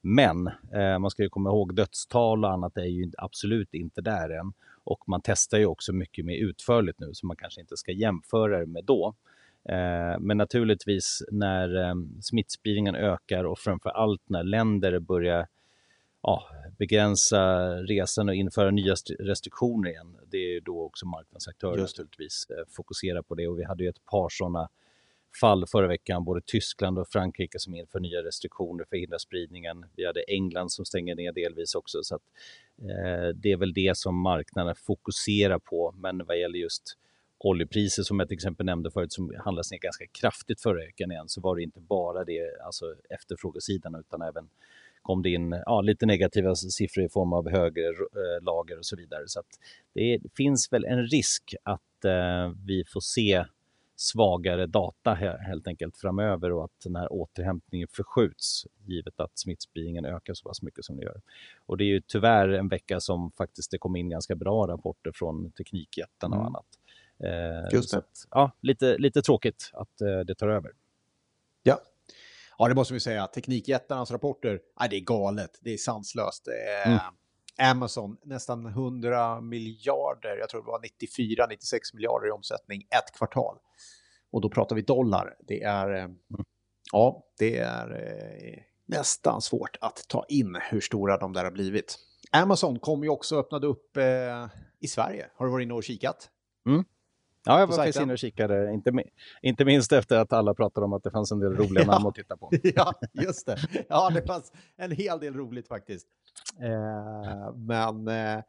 Men 0.00 0.46
eh, 0.72 0.98
man 0.98 1.10
ska 1.10 1.22
ju 1.22 1.28
komma 1.28 1.50
ihåg 1.50 1.74
dödstal 1.74 2.44
och 2.44 2.50
annat 2.50 2.76
är 2.76 2.84
ju 2.84 3.12
absolut 3.18 3.74
inte 3.74 4.00
där 4.00 4.30
än. 4.30 4.52
Och 4.84 5.08
man 5.08 5.20
testar 5.24 5.58
ju 5.58 5.66
också 5.66 5.92
mycket 5.92 6.24
mer 6.24 6.36
utförligt 6.36 7.00
nu 7.00 7.10
så 7.12 7.26
man 7.26 7.36
kanske 7.36 7.60
inte 7.60 7.76
ska 7.76 7.92
jämföra 7.92 8.58
det 8.58 8.66
med 8.66 8.84
då. 8.84 9.14
Eh, 9.68 10.18
men 10.20 10.36
naturligtvis 10.36 11.22
när 11.30 11.88
eh, 11.88 11.94
smittspridningen 12.20 12.94
ökar 12.94 13.44
och 13.44 13.58
framför 13.58 13.90
allt 13.90 14.22
när 14.26 14.42
länder 14.42 14.98
börjar 14.98 15.46
ja, 16.22 16.48
begränsa 16.78 17.72
resan 17.76 18.28
och 18.28 18.34
införa 18.34 18.70
nya 18.70 18.94
restriktioner 19.18 19.90
igen. 19.90 20.16
Det 20.30 20.56
är 20.56 20.60
då 20.60 20.82
också 20.82 21.06
marknadsaktörer 21.06 21.80
naturligtvis 21.80 22.46
eh, 22.50 22.64
fokuserar 22.76 23.22
på 23.22 23.34
det 23.34 23.48
och 23.48 23.58
vi 23.58 23.64
hade 23.64 23.82
ju 23.82 23.88
ett 23.88 24.04
par 24.04 24.28
sådana 24.28 24.68
fall 25.40 25.66
förra 25.66 25.86
veckan, 25.86 26.24
både 26.24 26.40
Tyskland 26.46 26.98
och 26.98 27.08
Frankrike 27.08 27.58
som 27.58 27.74
inför 27.74 28.00
nya 28.00 28.22
restriktioner 28.22 28.84
för 28.84 28.96
att 28.96 29.02
hindra 29.02 29.18
spridningen. 29.18 29.84
Vi 29.96 30.06
hade 30.06 30.22
England 30.22 30.72
som 30.72 30.84
stänger 30.84 31.14
ner 31.14 31.32
delvis 31.32 31.74
också. 31.74 31.98
Så 32.02 32.14
att, 32.14 32.22
eh, 32.78 33.28
det 33.34 33.52
är 33.52 33.56
väl 33.56 33.72
det 33.72 33.96
som 33.96 34.20
marknaden 34.22 34.74
fokuserar 34.74 35.58
på. 35.58 35.94
Men 35.96 36.26
vad 36.26 36.38
gäller 36.38 36.58
just 36.58 36.98
oljepriser 37.38 38.02
som 38.02 38.18
jag 38.18 38.28
till 38.28 38.34
exempel 38.34 38.66
nämnde 38.66 38.90
förut 38.90 39.12
som 39.12 39.34
handlas 39.44 39.70
ner 39.70 39.78
ganska 39.78 40.06
kraftigt 40.06 40.60
förra 40.60 40.84
veckan 40.84 41.12
igen 41.12 41.28
så 41.28 41.40
var 41.40 41.56
det 41.56 41.62
inte 41.62 41.80
bara 41.80 42.24
det, 42.24 42.60
alltså 42.64 42.94
efterfrågesidan 43.10 43.94
utan 43.94 44.22
även 44.22 44.48
kom 45.02 45.22
det 45.22 45.30
in 45.30 45.62
ja, 45.66 45.80
lite 45.80 46.06
negativa 46.06 46.54
siffror 46.54 47.04
i 47.04 47.08
form 47.08 47.32
av 47.32 47.50
högre 47.50 47.86
eh, 47.86 48.42
lager 48.42 48.78
och 48.78 48.86
så 48.86 48.96
vidare. 48.96 49.22
Så 49.26 49.42
det 49.94 50.20
finns 50.36 50.72
väl 50.72 50.84
en 50.84 51.06
risk 51.06 51.54
att 51.62 52.04
eh, 52.04 52.52
vi 52.66 52.84
får 52.92 53.00
se 53.00 53.44
svagare 53.96 54.66
data 54.66 55.14
helt 55.46 55.66
enkelt 55.66 55.96
framöver 55.96 56.52
och 56.52 56.64
att 56.64 56.80
den 56.84 56.96
här 56.96 57.12
återhämtningen 57.12 57.88
förskjuts 57.88 58.66
givet 58.86 59.20
att 59.20 59.38
smittspridningen 59.38 60.04
ökar 60.04 60.34
så 60.34 60.48
pass 60.48 60.62
mycket 60.62 60.84
som 60.84 60.96
det 60.96 61.02
gör. 61.02 61.20
Och 61.66 61.76
det 61.76 61.84
är 61.84 61.88
ju 61.88 62.00
tyvärr 62.06 62.48
en 62.48 62.68
vecka 62.68 63.00
som 63.00 63.30
faktiskt 63.30 63.70
det 63.70 63.78
kom 63.78 63.96
in 63.96 64.08
ganska 64.08 64.34
bra 64.34 64.66
rapporter 64.66 65.12
från 65.14 65.50
teknikjättarna 65.52 66.36
och 66.36 66.42
mm. 66.42 66.46
annat. 66.46 66.66
Eh, 67.24 67.74
Just 67.76 67.90
det. 67.90 67.98
Att, 67.98 68.26
ja, 68.30 68.52
lite, 68.60 68.98
lite 68.98 69.22
tråkigt 69.22 69.70
att 69.72 70.00
eh, 70.00 70.20
det 70.20 70.34
tar 70.34 70.48
över. 70.48 70.72
Ja. 71.62 71.80
Ja, 72.58 72.68
det 72.68 72.74
måste 72.74 72.94
vi 72.94 73.00
säga. 73.00 73.26
Teknikjättarnas 73.26 74.10
rapporter, 74.10 74.60
nej, 74.80 74.88
det 74.88 74.96
är 74.96 75.00
galet. 75.00 75.58
Det 75.60 75.72
är 75.72 75.76
sanslöst. 75.76 76.48
Eh, 76.48 76.92
mm. 76.92 77.00
Amazon, 77.58 78.16
nästan 78.24 78.66
100 78.66 79.40
miljarder, 79.40 80.36
jag 80.36 80.48
tror 80.48 80.60
det 80.60 80.66
var 80.66 80.78
94-96 80.78 81.94
miljarder 81.94 82.28
i 82.28 82.30
omsättning 82.30 82.82
ett 82.82 83.16
kvartal. 83.18 83.56
Och 84.30 84.40
då 84.40 84.50
pratar 84.50 84.76
vi 84.76 84.82
dollar. 84.82 85.36
Det 85.40 85.62
är, 85.62 85.88
mm. 85.88 86.16
ja, 86.92 87.24
det 87.38 87.58
är 87.58 88.66
nästan 88.86 89.42
svårt 89.42 89.76
att 89.80 90.08
ta 90.08 90.24
in 90.28 90.58
hur 90.70 90.80
stora 90.80 91.16
de 91.16 91.32
där 91.32 91.44
har 91.44 91.50
blivit. 91.50 91.98
Amazon 92.32 92.78
kom 92.78 93.02
ju 93.02 93.08
också 93.08 93.34
och 93.34 93.40
öppnade 93.40 93.66
upp 93.66 93.96
eh, 93.96 94.46
i 94.80 94.88
Sverige. 94.88 95.30
Har 95.36 95.46
du 95.46 95.52
varit 95.52 95.64
inne 95.64 95.74
och 95.74 95.84
kikat? 95.84 96.30
Mm. 96.66 96.84
Ja, 97.44 97.58
jag 97.58 97.66
var 97.66 97.76
faktiskt 97.76 98.00
inne 98.00 98.12
och 98.12 98.18
kikade, 98.18 98.72
inte, 98.72 99.04
inte 99.42 99.64
minst 99.64 99.92
efter 99.92 100.16
att 100.16 100.32
alla 100.32 100.54
pratade 100.54 100.84
om 100.84 100.92
att 100.92 101.02
det 101.02 101.10
fanns 101.10 101.32
en 101.32 101.40
del 101.40 101.56
roliga 101.56 101.84
namn 101.86 102.06
att 102.06 102.14
titta 102.14 102.36
på. 102.36 102.50
ja, 102.62 102.94
just 103.12 103.46
det. 103.46 103.58
Ja, 103.88 104.10
det 104.14 104.26
fanns 104.26 104.52
en 104.76 104.90
hel 104.90 105.20
del 105.20 105.34
roligt 105.34 105.68
faktiskt. 105.68 106.06
Eh, 106.60 107.54
men 107.54 108.08
eh, 108.08 108.42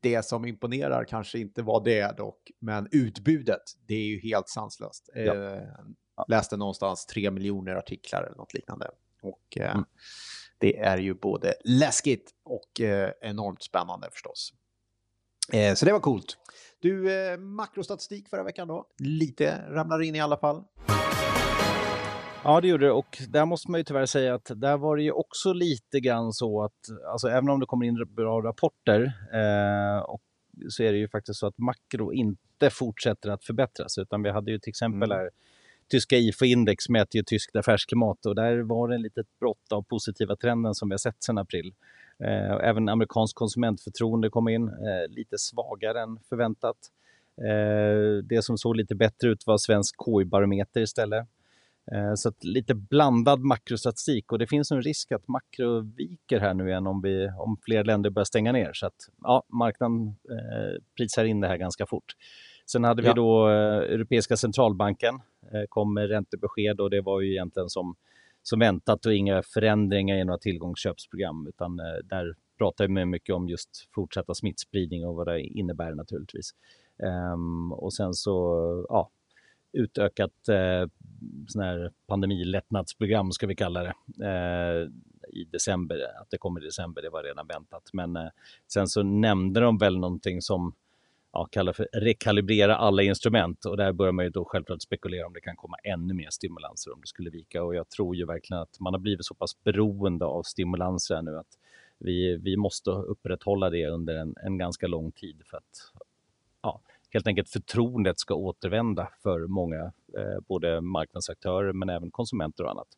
det 0.00 0.24
som 0.24 0.44
imponerar 0.44 1.04
kanske 1.04 1.38
inte 1.38 1.62
var 1.62 1.84
det 1.84 2.16
dock, 2.16 2.50
men 2.58 2.88
utbudet, 2.90 3.62
det 3.86 3.94
är 3.94 4.06
ju 4.06 4.20
helt 4.20 4.48
sanslöst. 4.48 5.10
Eh, 5.14 5.24
ja. 5.24 6.24
Läste 6.28 6.56
någonstans 6.56 7.06
tre 7.06 7.30
miljoner 7.30 7.74
artiklar 7.74 8.22
eller 8.22 8.36
något 8.36 8.54
liknande. 8.54 8.90
Och 9.22 9.56
eh, 9.56 9.70
mm. 9.70 9.84
det 10.58 10.78
är 10.78 10.98
ju 10.98 11.14
både 11.14 11.54
läskigt 11.64 12.30
och 12.44 12.80
eh, 12.80 13.12
enormt 13.20 13.62
spännande 13.62 14.08
förstås. 14.12 14.52
Eh, 15.52 15.74
så 15.74 15.86
det 15.86 15.92
var 15.92 16.00
coolt. 16.00 16.36
Du, 16.82 17.12
eh, 17.12 17.38
makrostatistik 17.38 18.28
förra 18.28 18.42
veckan 18.42 18.68
då? 18.68 18.86
Lite 18.98 19.64
ramlar 19.68 20.02
in 20.02 20.14
i 20.14 20.20
alla 20.20 20.36
fall. 20.36 20.64
Ja, 22.44 22.60
det 22.60 22.68
gjorde 22.68 22.86
det 22.86 22.92
och 22.92 23.18
där 23.28 23.44
måste 23.44 23.70
man 23.70 23.80
ju 23.80 23.84
tyvärr 23.84 24.06
säga 24.06 24.34
att 24.34 24.50
där 24.54 24.76
var 24.76 24.96
det 24.96 25.02
ju 25.02 25.12
också 25.12 25.52
lite 25.52 26.00
grann 26.00 26.32
så 26.32 26.62
att, 26.62 26.72
alltså 27.12 27.28
även 27.28 27.48
om 27.48 27.60
det 27.60 27.66
kommer 27.66 27.86
in 27.86 28.14
bra 28.16 28.40
rapporter 28.40 29.12
eh, 29.32 30.02
och 30.02 30.22
så 30.68 30.82
är 30.82 30.92
det 30.92 30.98
ju 30.98 31.08
faktiskt 31.08 31.40
så 31.40 31.46
att 31.46 31.58
makro 31.58 32.12
inte 32.12 32.70
fortsätter 32.70 33.30
att 33.30 33.44
förbättras 33.44 33.98
utan 33.98 34.22
vi 34.22 34.30
hade 34.30 34.50
ju 34.50 34.58
till 34.58 34.70
exempel 34.70 35.12
mm. 35.12 35.18
här 35.18 35.30
tyska 35.90 36.16
IFO-index 36.16 36.88
mäter 36.88 37.16
ju 37.16 37.22
tyskt 37.22 37.56
affärsklimat 37.56 38.26
och 38.26 38.34
där 38.34 38.58
var 38.58 38.88
det 38.88 38.94
en 38.94 39.02
litet 39.02 39.26
brott 39.40 39.72
av 39.72 39.82
positiva 39.82 40.36
trenden 40.36 40.74
som 40.74 40.88
vi 40.88 40.92
har 40.92 40.98
sett 40.98 41.22
sedan 41.22 41.38
april. 41.38 41.74
Eh, 42.24 42.68
även 42.68 42.88
amerikansk 42.88 43.36
konsumentförtroende 43.36 44.30
kom 44.30 44.48
in, 44.48 44.68
eh, 44.68 45.08
lite 45.08 45.38
svagare 45.38 46.00
än 46.00 46.18
förväntat. 46.28 46.76
Eh, 47.38 48.24
det 48.24 48.44
som 48.44 48.58
såg 48.58 48.76
lite 48.76 48.94
bättre 48.94 49.28
ut 49.28 49.46
var 49.46 49.58
svensk 49.58 49.94
KI-barometer 50.04 50.80
istället. 50.80 51.26
Så 52.16 52.32
lite 52.40 52.74
blandad 52.74 53.40
makrostatistik 53.40 54.32
och 54.32 54.38
det 54.38 54.46
finns 54.46 54.70
en 54.70 54.82
risk 54.82 55.12
att 55.12 55.28
makro 55.28 55.80
viker 55.80 56.40
här 56.40 56.54
nu 56.54 56.68
igen 56.68 56.86
om, 56.86 57.02
vi, 57.02 57.30
om 57.38 57.56
fler 57.64 57.84
länder 57.84 58.10
börjar 58.10 58.24
stänga 58.24 58.52
ner. 58.52 58.70
Så 58.72 58.86
att 58.86 58.94
ja, 59.22 59.42
marknaden 59.48 60.06
eh, 60.06 60.82
prisar 60.96 61.24
in 61.24 61.40
det 61.40 61.48
här 61.48 61.56
ganska 61.56 61.86
fort. 61.86 62.14
Sen 62.66 62.84
hade 62.84 63.02
ja. 63.02 63.08
vi 63.08 63.14
då 63.14 63.48
eh, 63.48 63.94
Europeiska 63.94 64.36
centralbanken 64.36 65.14
eh, 65.52 65.62
kom 65.68 65.94
med 65.94 66.08
räntebesked 66.08 66.80
och 66.80 66.90
det 66.90 67.00
var 67.00 67.20
ju 67.20 67.30
egentligen 67.30 67.68
som 67.68 67.94
som 68.42 68.58
väntat 68.58 69.06
och 69.06 69.14
inga 69.14 69.42
förändringar 69.42 70.16
i 70.16 70.24
några 70.24 70.38
tillgångsköpsprogram 70.38 71.46
utan 71.46 71.80
eh, 71.80 71.98
där 72.04 72.34
pratar 72.58 72.88
vi 72.88 73.04
mycket 73.04 73.34
om 73.34 73.48
just 73.48 73.70
fortsatta 73.94 74.34
smittspridning 74.34 75.06
och 75.06 75.14
vad 75.14 75.26
det 75.26 75.40
innebär 75.40 75.94
naturligtvis. 75.94 76.50
Ehm, 77.02 77.72
och 77.72 77.92
sen 77.94 78.14
så, 78.14 78.86
ja, 78.88 79.10
utökat 79.72 80.48
eh, 80.48 80.88
sån 81.46 81.62
här 81.62 81.92
pandemilättnadsprogram 82.06 83.32
ska 83.32 83.46
vi 83.46 83.56
kalla 83.56 83.82
det 83.82 83.94
eh, 84.26 84.88
i 85.32 85.44
december. 85.44 85.96
Att 86.20 86.30
det 86.30 86.38
kommer 86.38 86.62
i 86.62 86.64
december, 86.64 87.02
det 87.02 87.10
var 87.10 87.22
redan 87.22 87.46
väntat. 87.46 87.90
Men 87.92 88.16
eh, 88.16 88.28
sen 88.72 88.88
så 88.88 89.02
nämnde 89.02 89.60
de 89.60 89.78
väl 89.78 89.98
någonting 89.98 90.42
som 90.42 90.74
ja, 91.32 91.48
kallar 91.50 91.72
för 91.72 91.88
rekalibrera 91.92 92.76
alla 92.76 93.02
instrument 93.02 93.64
och 93.64 93.76
där 93.76 93.92
börjar 93.92 94.12
man 94.12 94.24
ju 94.24 94.30
då 94.30 94.44
självklart 94.44 94.82
spekulera 94.82 95.26
om 95.26 95.32
det 95.32 95.40
kan 95.40 95.56
komma 95.56 95.76
ännu 95.84 96.14
mer 96.14 96.30
stimulanser 96.30 96.92
om 96.92 97.00
det 97.00 97.06
skulle 97.06 97.30
vika 97.30 97.62
och 97.64 97.74
jag 97.74 97.88
tror 97.88 98.16
ju 98.16 98.26
verkligen 98.26 98.62
att 98.62 98.80
man 98.80 98.94
har 98.94 99.00
blivit 99.00 99.26
så 99.26 99.34
pass 99.34 99.64
beroende 99.64 100.24
av 100.24 100.42
stimulanser 100.42 101.22
nu 101.22 101.38
att 101.38 101.58
vi, 101.98 102.36
vi 102.36 102.56
måste 102.56 102.90
upprätthålla 102.90 103.70
det 103.70 103.86
under 103.86 104.16
en, 104.16 104.34
en 104.44 104.58
ganska 104.58 104.86
lång 104.86 105.12
tid 105.12 105.42
för 105.44 105.56
att 105.56 105.92
ja, 106.62 106.80
helt 107.10 107.26
enkelt 107.26 107.48
förtroendet 107.48 108.18
ska 108.18 108.34
återvända 108.34 109.08
för 109.22 109.46
många, 109.46 109.92
eh, 110.18 110.40
både 110.48 110.80
marknadsaktörer 110.80 111.72
men 111.72 111.88
även 111.88 112.10
konsumenter 112.10 112.64
och 112.64 112.70
annat. 112.70 112.88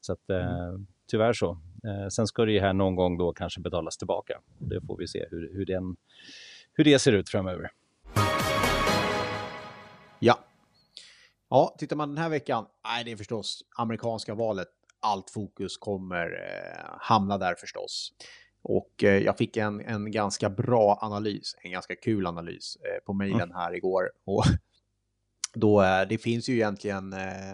Så 0.00 0.12
att 0.12 0.30
eh, 0.30 0.68
mm. 0.68 0.86
tyvärr 1.10 1.32
så. 1.32 1.50
Eh, 1.84 2.08
sen 2.08 2.26
ska 2.26 2.44
det 2.44 2.52
ju 2.52 2.60
här 2.60 2.72
någon 2.72 2.96
gång 2.96 3.18
då 3.18 3.32
kanske 3.32 3.60
betalas 3.60 3.96
tillbaka. 3.96 4.40
Det 4.58 4.80
får 4.80 4.96
vi 4.96 5.08
se 5.08 5.26
hur, 5.30 5.50
hur 5.54 5.66
den 5.66 5.96
hur 6.72 6.84
det 6.84 6.98
ser 6.98 7.12
ut 7.12 7.28
framöver. 7.28 7.70
Ja. 10.18 10.38
Ja, 11.48 11.74
tittar 11.78 11.96
man 11.96 12.08
den 12.08 12.18
här 12.18 12.28
veckan, 12.28 12.66
nej 12.84 13.04
det 13.04 13.12
är 13.12 13.16
förstås 13.16 13.64
amerikanska 13.76 14.34
valet. 14.34 14.68
Allt 15.00 15.30
fokus 15.30 15.76
kommer 15.76 16.26
eh, 16.26 16.96
hamna 17.00 17.38
där 17.38 17.54
förstås. 17.54 18.12
Och 18.62 19.04
eh, 19.04 19.18
jag 19.18 19.38
fick 19.38 19.56
en, 19.56 19.80
en 19.80 20.10
ganska 20.10 20.50
bra 20.50 20.98
analys, 21.00 21.56
en 21.62 21.70
ganska 21.70 21.96
kul 21.96 22.26
analys 22.26 22.76
eh, 22.76 23.04
på 23.04 23.12
mejlen 23.12 23.40
mm. 23.40 23.56
här 23.56 23.76
igår. 23.76 24.10
Och 24.24 24.44
då, 25.54 25.82
eh, 25.82 26.08
det 26.08 26.18
finns 26.18 26.48
ju 26.48 26.54
egentligen 26.54 27.12
eh, 27.12 27.50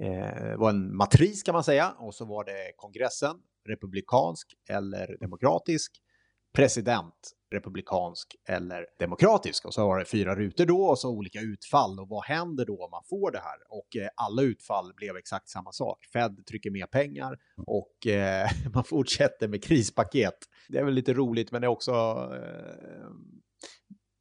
eh, 0.00 0.56
var 0.56 0.70
en 0.70 0.96
matris 0.96 1.42
kan 1.42 1.52
man 1.52 1.64
säga 1.64 1.94
och 1.98 2.14
så 2.14 2.24
var 2.24 2.44
det 2.44 2.72
kongressen, 2.76 3.36
republikansk 3.68 4.54
eller 4.68 5.16
demokratisk, 5.20 5.92
president 6.52 7.34
republikansk 7.50 8.36
eller 8.48 8.86
demokratisk. 8.98 9.64
Och 9.64 9.74
så 9.74 9.86
var 9.86 9.98
det 9.98 10.04
fyra 10.04 10.34
rutor 10.34 10.66
då 10.66 10.82
och 10.82 10.98
så 10.98 11.10
olika 11.10 11.40
utfall 11.40 12.00
och 12.00 12.08
vad 12.08 12.24
händer 12.24 12.64
då 12.64 12.84
om 12.84 12.90
man 12.90 13.02
får 13.04 13.30
det 13.30 13.38
här? 13.38 13.58
Och 13.68 13.96
eh, 13.96 14.08
alla 14.14 14.42
utfall 14.42 14.92
blev 14.96 15.16
exakt 15.16 15.48
samma 15.48 15.72
sak. 15.72 16.04
Fed 16.12 16.46
trycker 16.46 16.70
mer 16.70 16.86
pengar 16.86 17.38
och 17.66 18.06
eh, 18.06 18.48
man 18.74 18.84
fortsätter 18.84 19.48
med 19.48 19.64
krispaket. 19.64 20.38
Det 20.68 20.78
är 20.78 20.84
väl 20.84 20.94
lite 20.94 21.12
roligt 21.12 21.52
men 21.52 21.60
det 21.60 21.66
är 21.66 21.70
också 21.70 21.92
eh, 22.34 23.10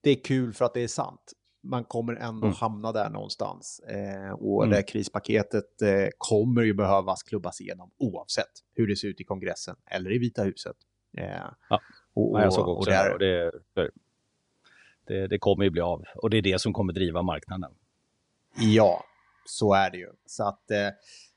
det 0.04 0.10
är 0.10 0.24
kul 0.24 0.54
för 0.54 0.66
att 0.66 0.74
det 0.74 0.82
är 0.82 0.88
sant. 0.88 1.34
Man 1.64 1.84
kommer 1.84 2.14
ändå 2.14 2.48
mm. 2.48 2.56
hamna 2.56 2.92
där 2.92 3.10
någonstans. 3.10 3.80
Eh, 3.80 4.32
och 4.32 4.64
mm. 4.64 4.76
det 4.76 4.84
krispaketet 4.84 5.82
eh, 5.82 6.08
kommer 6.18 6.62
ju 6.62 6.74
behövas 6.74 7.24
klubbas 7.24 7.62
igenom 7.62 7.92
oavsett 7.98 8.52
hur 8.74 8.88
det 8.88 8.96
ser 8.96 9.08
ut 9.08 9.22
i 9.22 9.24
kongressen 9.24 9.76
eller 9.92 10.16
i 10.16 10.18
Vita 10.18 10.44
huset. 10.44 10.76
Eh, 11.18 11.44
ja. 11.70 11.80
Och, 12.14 12.40
ja, 12.40 12.44
jag 12.44 12.54
såg 12.54 12.68
också 12.68 12.90
och 12.90 12.96
det, 12.96 13.14
och 13.14 13.20
det, 13.20 13.92
det, 15.08 15.28
det 15.28 15.40
kommer 15.40 15.64
ju 15.64 15.70
bli 15.70 15.82
av. 15.82 16.06
Och 16.16 16.30
det 16.30 16.38
är 16.38 16.42
det 16.42 16.62
som 16.62 16.74
kommer 16.74 16.94
driva 16.94 17.22
marknaden. 17.22 17.72
Ja, 18.56 19.04
så 19.46 19.74
är 19.74 19.92
det 19.92 19.98
ju. 19.98 20.10
Så 20.26 20.48
att 20.48 20.72
eh, 20.72 20.90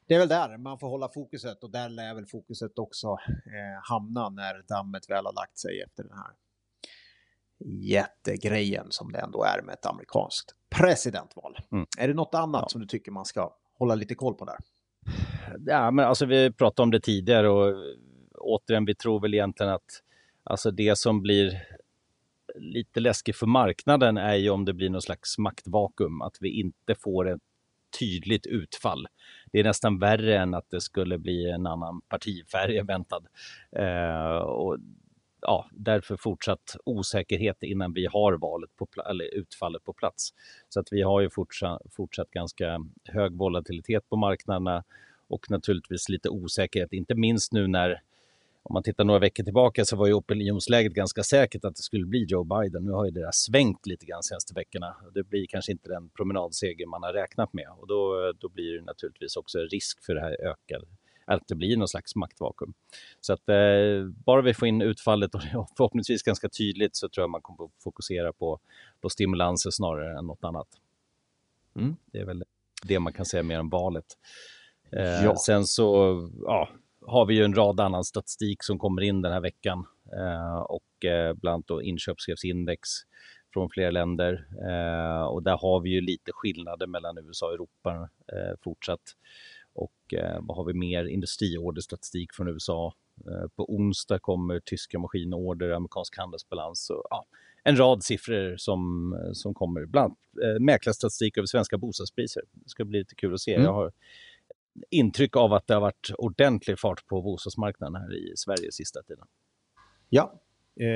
det 0.06 0.14
är 0.14 0.18
väl 0.18 0.28
där 0.28 0.56
man 0.56 0.78
får 0.78 0.88
hålla 0.88 1.08
fokuset 1.08 1.64
och 1.64 1.70
där 1.70 1.88
lär 1.88 2.14
väl 2.14 2.26
fokuset 2.26 2.78
också 2.78 3.08
eh, 3.28 3.90
hamna 3.90 4.28
när 4.28 4.62
dammet 4.68 5.10
väl 5.10 5.26
har 5.26 5.32
lagt 5.32 5.58
sig 5.58 5.80
efter 5.80 6.02
den 6.02 6.12
här 6.12 6.32
jättegrejen 7.64 8.86
som 8.90 9.12
det 9.12 9.18
ändå 9.18 9.44
är 9.44 9.62
med 9.62 9.72
ett 9.72 9.86
amerikanskt 9.86 10.54
presidentval. 10.70 11.58
Mm. 11.72 11.86
Är 11.98 12.08
det 12.08 12.14
något 12.14 12.34
annat 12.34 12.62
ja. 12.62 12.68
som 12.68 12.80
du 12.80 12.86
tycker 12.86 13.12
man 13.12 13.24
ska 13.24 13.56
hålla 13.78 13.94
lite 13.94 14.14
koll 14.14 14.34
på 14.34 14.44
där? 14.44 14.56
Ja, 15.66 15.90
men 15.90 16.04
alltså 16.04 16.26
vi 16.26 16.52
pratade 16.52 16.84
om 16.84 16.90
det 16.90 17.00
tidigare 17.00 17.48
och 17.48 17.74
återigen, 18.38 18.84
vi 18.84 18.94
tror 18.94 19.20
väl 19.20 19.34
egentligen 19.34 19.72
att 19.72 20.02
Alltså 20.44 20.70
det 20.70 20.99
som 20.99 21.22
blir 21.22 21.62
lite 22.54 23.00
läskigt 23.00 23.37
för 23.37 23.46
marknaden 23.46 24.16
är 24.16 24.34
ju 24.34 24.50
om 24.50 24.64
det 24.64 24.72
blir 24.72 24.90
någon 24.90 25.02
slags 25.02 25.38
maktvakuum, 25.38 26.22
att 26.22 26.37
vi 26.40 26.61
inte 26.61 26.94
får 26.94 27.28
ett 27.28 27.40
tydligt 27.99 28.46
utfall. 28.46 29.06
Det 29.52 29.61
är 29.61 29.64
nästan 29.64 29.99
värre 29.99 30.38
än 30.38 30.54
att 30.54 30.70
det 30.70 30.80
skulle 30.80 31.18
bli 31.18 31.50
en 31.50 31.66
annan 31.66 32.00
partifärg 32.08 32.78
än 32.78 32.87
väntad. 32.87 33.22
Eh, 33.76 34.37
och 34.37 34.78
ja, 35.40 35.68
därför 35.72 36.16
fortsatt 36.16 36.76
osäkerhet 36.84 37.62
innan 37.62 37.92
vi 37.92 38.06
har 38.06 38.32
valet 38.32 38.76
på 38.76 38.87
eller 39.11 39.34
utfallet 39.34 39.84
på 39.84 39.92
plats. 39.92 40.34
Så 40.68 40.80
att 40.80 40.88
vi 40.90 41.02
har 41.02 41.20
ju 41.20 41.30
fortsatt, 41.30 41.82
fortsatt 41.90 42.30
ganska 42.30 42.87
hög 43.04 43.37
volatilitet 43.37 44.08
på 44.08 44.16
marknaderna 44.16 44.84
och 45.28 45.50
naturligtvis 45.50 46.08
lite 46.08 46.28
osäkerhet, 46.28 46.92
inte 46.92 47.14
minst 47.14 47.52
nu 47.52 47.66
när 47.66 48.02
om 48.62 48.75
man 48.75 48.83
tittar 48.83 49.04
några 49.04 49.21
veckor 49.21 49.45
tillbaka 49.45 49.85
så 49.85 49.97
var 49.97 50.07
ju 50.07 50.12
opinionsläget 50.12 50.92
ganska 50.92 51.23
säkert 51.23 51.64
att 51.64 51.76
det 51.76 51.83
skulle 51.83 52.07
bli 52.07 52.25
Joe 52.25 52.45
Biden. 52.45 52.85
Nu 52.85 52.90
har 52.90 53.04
ju 53.04 53.11
det 53.11 53.21
där 53.21 53.33
svängt 53.33 53.87
lite 53.87 54.07
grann 54.07 54.23
senaste 54.23 54.54
veckorna. 54.54 54.97
Det 55.14 55.23
blir 55.23 55.47
kanske 55.47 55.73
inte 55.73 55.88
den 55.88 56.09
promenadseger 56.09 56.87
man 56.87 57.02
har 57.02 57.12
räknat 57.12 57.52
med 57.52 57.69
och 57.78 57.87
då, 57.87 58.33
då 58.40 58.49
blir 58.49 58.75
det 58.75 58.85
naturligtvis 58.85 59.37
också 59.37 59.59
risk 59.59 60.04
för 60.04 60.14
det 60.14 60.21
här 60.21 60.37
ökade 60.47 60.87
att 61.25 61.49
det 61.49 61.54
blir 61.54 61.76
någon 61.76 61.88
slags 61.88 62.14
maktvakuum. 62.16 62.75
Så 63.21 63.33
att 63.33 63.49
eh, 63.49 64.07
bara 64.25 64.42
vi 64.42 64.54
får 64.54 64.69
in 64.69 64.83
utfallet 64.83 65.35
och 65.35 65.42
förhoppningsvis 65.76 66.23
ganska 66.23 66.49
tydligt 66.49 66.97
så 66.97 67.09
tror 67.09 67.23
jag 67.23 67.31
man 67.31 67.42
kommer 67.42 67.64
att 67.64 67.83
fokusera 67.85 68.33
på, 68.33 68.61
på 69.00 69.09
stimulanser 69.09 69.71
snarare 69.71 70.19
än 70.19 70.26
något 70.26 70.45
annat. 70.45 70.69
Mm. 71.76 71.97
Det 72.07 72.19
är 72.19 72.25
väl 72.25 72.45
det 72.83 72.99
man 72.99 73.12
kan 73.12 73.26
säga 73.26 73.42
mer 73.42 73.61
om 73.61 73.69
valet. 73.69 74.07
Eh, 74.92 75.25
ja. 75.25 75.37
Sen 75.37 75.64
så 75.64 76.19
ja, 76.45 76.69
har 77.06 77.26
vi 77.26 77.35
ju 77.35 77.44
en 77.44 77.54
rad 77.54 77.80
annan 77.80 78.04
statistik 78.04 78.62
som 78.62 78.78
kommer 78.78 79.02
in 79.02 79.23
den 79.23 79.32
här 79.32 79.40
veckan 79.40 79.87
eh, 80.12 80.59
och 80.59 81.04
eh, 81.04 81.35
bland 81.35 81.54
annat 81.54 81.66
då 81.66 81.82
inköpschefsindex 81.82 82.88
från 83.52 83.71
flera 83.71 83.90
länder 83.90 84.47
eh, 84.68 85.23
och 85.23 85.42
där 85.42 85.59
har 85.59 85.80
vi 85.80 85.90
ju 85.90 86.00
lite 86.00 86.32
skillnader 86.35 86.87
mellan 86.87 87.18
USA 87.18 87.47
och 87.47 87.54
Europa 87.54 88.09
fortsatt. 88.64 89.00
Och 89.75 90.14
vad 90.40 90.56
har 90.56 90.64
vi 90.64 90.75
mer? 90.75 91.04
Industriorderstatistik 91.04 92.35
från 92.35 92.49
USA. 92.49 92.94
På 93.56 93.75
onsdag 93.75 94.18
kommer 94.18 94.61
tyska 94.61 94.99
maskinorder, 94.99 95.71
amerikansk 95.71 96.18
handelsbalans 96.18 96.90
och 96.90 97.02
ja, 97.11 97.26
en 97.64 97.76
rad 97.76 98.04
siffror 98.04 98.56
som, 98.56 99.14
som 99.32 99.54
kommer. 99.54 99.87
Bland 99.87 100.04
annat 100.04 100.62
mäklarstatistik 100.62 101.38
över 101.38 101.47
svenska 101.47 101.78
bostadspriser. 101.78 102.42
Det 102.52 102.68
ska 102.68 102.85
bli 102.85 102.99
lite 102.99 103.14
kul 103.14 103.35
att 103.35 103.40
se. 103.40 103.54
Mm. 103.54 103.64
Jag 103.64 103.73
har 103.73 103.92
intryck 104.90 105.36
av 105.36 105.52
att 105.52 105.66
det 105.66 105.74
har 105.74 105.80
varit 105.80 106.10
ordentlig 106.18 106.78
fart 106.78 107.06
på 107.06 107.22
bostadsmarknaden 107.22 108.02
här 108.02 108.14
i 108.14 108.36
Sverige 108.36 108.72
sista 108.72 109.02
tiden. 109.02 109.26
Ja, 110.08 110.42
eh, 110.80 110.86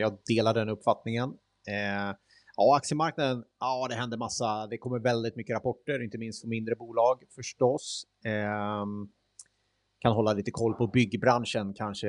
jag 0.00 0.18
delar 0.26 0.54
den 0.54 0.68
uppfattningen. 0.68 1.28
Eh, 1.68 2.16
Ja, 2.56 2.76
aktiemarknaden, 2.76 3.44
ja 3.60 3.86
det 3.88 3.94
händer 3.94 4.16
massa. 4.16 4.66
Det 4.66 4.78
kommer 4.78 4.98
väldigt 4.98 5.36
mycket 5.36 5.54
rapporter, 5.54 6.04
inte 6.04 6.18
minst 6.18 6.40
från 6.40 6.50
mindre 6.50 6.74
bolag 6.74 7.22
förstås. 7.34 8.06
Eh, 8.24 8.84
kan 9.98 10.12
hålla 10.12 10.32
lite 10.32 10.50
koll 10.50 10.74
på 10.74 10.86
byggbranschen, 10.86 11.74
kanske 11.74 12.08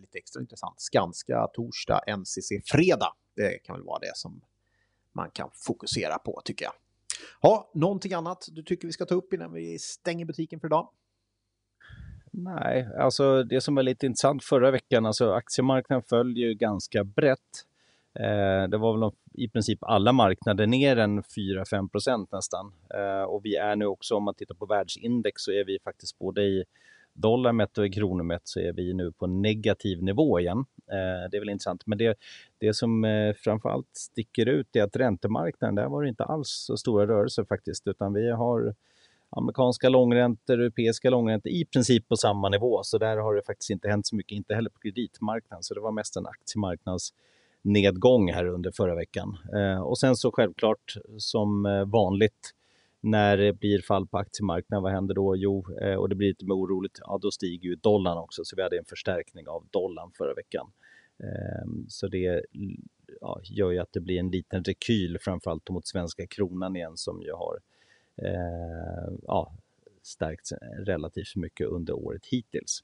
lite 0.00 0.18
extra 0.18 0.40
intressant. 0.40 0.80
Skanska 0.80 1.46
torsdag, 1.54 2.00
NCC 2.06 2.52
fredag. 2.64 3.12
Det 3.36 3.58
kan 3.64 3.76
väl 3.76 3.84
vara 3.84 3.98
det 3.98 4.12
som 4.14 4.40
man 5.12 5.30
kan 5.30 5.50
fokusera 5.66 6.18
på 6.18 6.40
tycker 6.44 6.64
jag. 6.64 6.74
Ja, 7.40 7.70
någonting 7.74 8.12
annat 8.12 8.48
du 8.52 8.62
tycker 8.62 8.86
vi 8.86 8.92
ska 8.92 9.04
ta 9.04 9.14
upp 9.14 9.32
innan 9.32 9.52
vi 9.52 9.78
stänger 9.78 10.24
butiken 10.24 10.60
för 10.60 10.68
idag? 10.68 10.88
Nej, 12.30 12.88
alltså 12.98 13.42
det 13.42 13.60
som 13.60 13.74
var 13.74 13.82
lite 13.82 14.06
intressant 14.06 14.44
förra 14.44 14.70
veckan, 14.70 15.06
alltså 15.06 15.32
aktiemarknaden 15.32 16.02
föll 16.02 16.36
ju 16.36 16.54
ganska 16.54 17.04
brett. 17.04 17.40
Eh, 18.18 18.68
det 18.68 18.78
var 18.78 18.98
väl 18.98 19.10
i 19.32 19.48
princip 19.48 19.78
alla 19.82 20.12
marknader 20.12 20.66
ner 20.66 20.96
en 20.96 21.22
4-5 21.22 21.88
procent 21.88 22.32
nästan. 22.32 22.72
Eh, 22.94 23.22
och 23.22 23.44
vi 23.44 23.56
är 23.56 23.76
nu 23.76 23.86
också, 23.86 24.14
om 24.14 24.24
man 24.24 24.34
tittar 24.34 24.54
på 24.54 24.66
världsindex, 24.66 25.42
så 25.42 25.52
är 25.52 25.64
vi 25.64 25.78
faktiskt 25.84 26.18
både 26.18 26.42
i 26.42 26.64
dollar 27.16 27.52
mätt 27.52 27.78
och 27.78 27.86
i 27.86 27.90
kronor 27.90 28.24
mätt 28.24 28.48
så 28.48 28.60
är 28.60 28.72
vi 28.72 28.94
nu 28.94 29.12
på 29.12 29.26
negativ 29.26 30.02
nivå 30.02 30.40
igen. 30.40 30.58
Eh, 30.90 31.30
det 31.30 31.36
är 31.36 31.40
väl 31.40 31.48
intressant. 31.48 31.86
Men 31.86 31.98
det, 31.98 32.18
det 32.58 32.74
som 32.74 33.04
eh, 33.04 33.34
framförallt 33.34 33.90
sticker 33.92 34.46
ut 34.46 34.76
är 34.76 34.82
att 34.82 34.96
räntemarknaden, 34.96 35.74
där 35.74 35.88
var 35.88 36.02
det 36.02 36.08
inte 36.08 36.24
alls 36.24 36.48
så 36.48 36.76
stora 36.76 37.06
rörelser 37.06 37.44
faktiskt, 37.44 37.86
utan 37.86 38.12
vi 38.12 38.30
har 38.30 38.74
amerikanska 39.30 39.88
långräntor, 39.88 40.60
europeiska 40.60 41.10
långräntor 41.10 41.52
i 41.52 41.64
princip 41.64 42.08
på 42.08 42.16
samma 42.16 42.48
nivå. 42.48 42.80
Så 42.82 42.98
där 42.98 43.16
har 43.16 43.34
det 43.34 43.42
faktiskt 43.42 43.70
inte 43.70 43.88
hänt 43.88 44.06
så 44.06 44.16
mycket, 44.16 44.36
inte 44.36 44.54
heller 44.54 44.70
på 44.70 44.78
kreditmarknaden. 44.78 45.62
Så 45.62 45.74
det 45.74 45.80
var 45.80 45.92
mest 45.92 46.16
en 46.16 46.26
aktiemarknads 46.26 47.10
nedgång 47.62 48.32
här 48.32 48.46
under 48.46 48.70
förra 48.70 48.94
veckan. 48.94 49.38
Eh, 49.54 49.82
och 49.82 49.98
sen 49.98 50.16
så 50.16 50.30
självklart 50.30 50.94
som 51.18 51.66
eh, 51.66 51.84
vanligt 51.84 52.52
när 53.00 53.36
det 53.36 53.52
blir 53.52 53.82
fall 53.82 54.06
på 54.06 54.18
aktiemarknaden, 54.18 54.82
vad 54.82 54.92
händer 54.92 55.14
då? 55.14 55.36
Jo, 55.36 55.66
eh, 55.82 55.94
och 55.94 56.08
det 56.08 56.14
blir 56.14 56.28
lite 56.28 56.46
mer 56.46 56.54
oroligt, 56.54 56.98
ja 57.00 57.18
då 57.22 57.30
stiger 57.30 57.68
ju 57.68 57.74
dollarn 57.74 58.18
också, 58.18 58.44
så 58.44 58.56
vi 58.56 58.62
hade 58.62 58.78
en 58.78 58.84
förstärkning 58.84 59.48
av 59.48 59.66
dollarn 59.70 60.10
förra 60.18 60.34
veckan. 60.34 60.72
Ehm, 61.18 61.86
så 61.88 62.08
det 62.08 62.42
ja, 63.20 63.40
gör 63.44 63.70
ju 63.70 63.78
att 63.78 63.92
det 63.92 64.00
blir 64.00 64.18
en 64.18 64.30
liten 64.30 64.64
rekyl, 64.64 65.18
framförallt 65.20 65.70
mot 65.70 65.86
svenska 65.86 66.26
kronan 66.26 66.76
igen 66.76 66.96
som 66.96 67.22
ju 67.22 67.32
har 67.32 67.58
eh, 68.22 69.14
ja, 69.22 69.52
stärkts 70.02 70.52
relativt 70.86 71.36
mycket 71.36 71.66
under 71.66 71.92
året 71.92 72.26
hittills. 72.26 72.80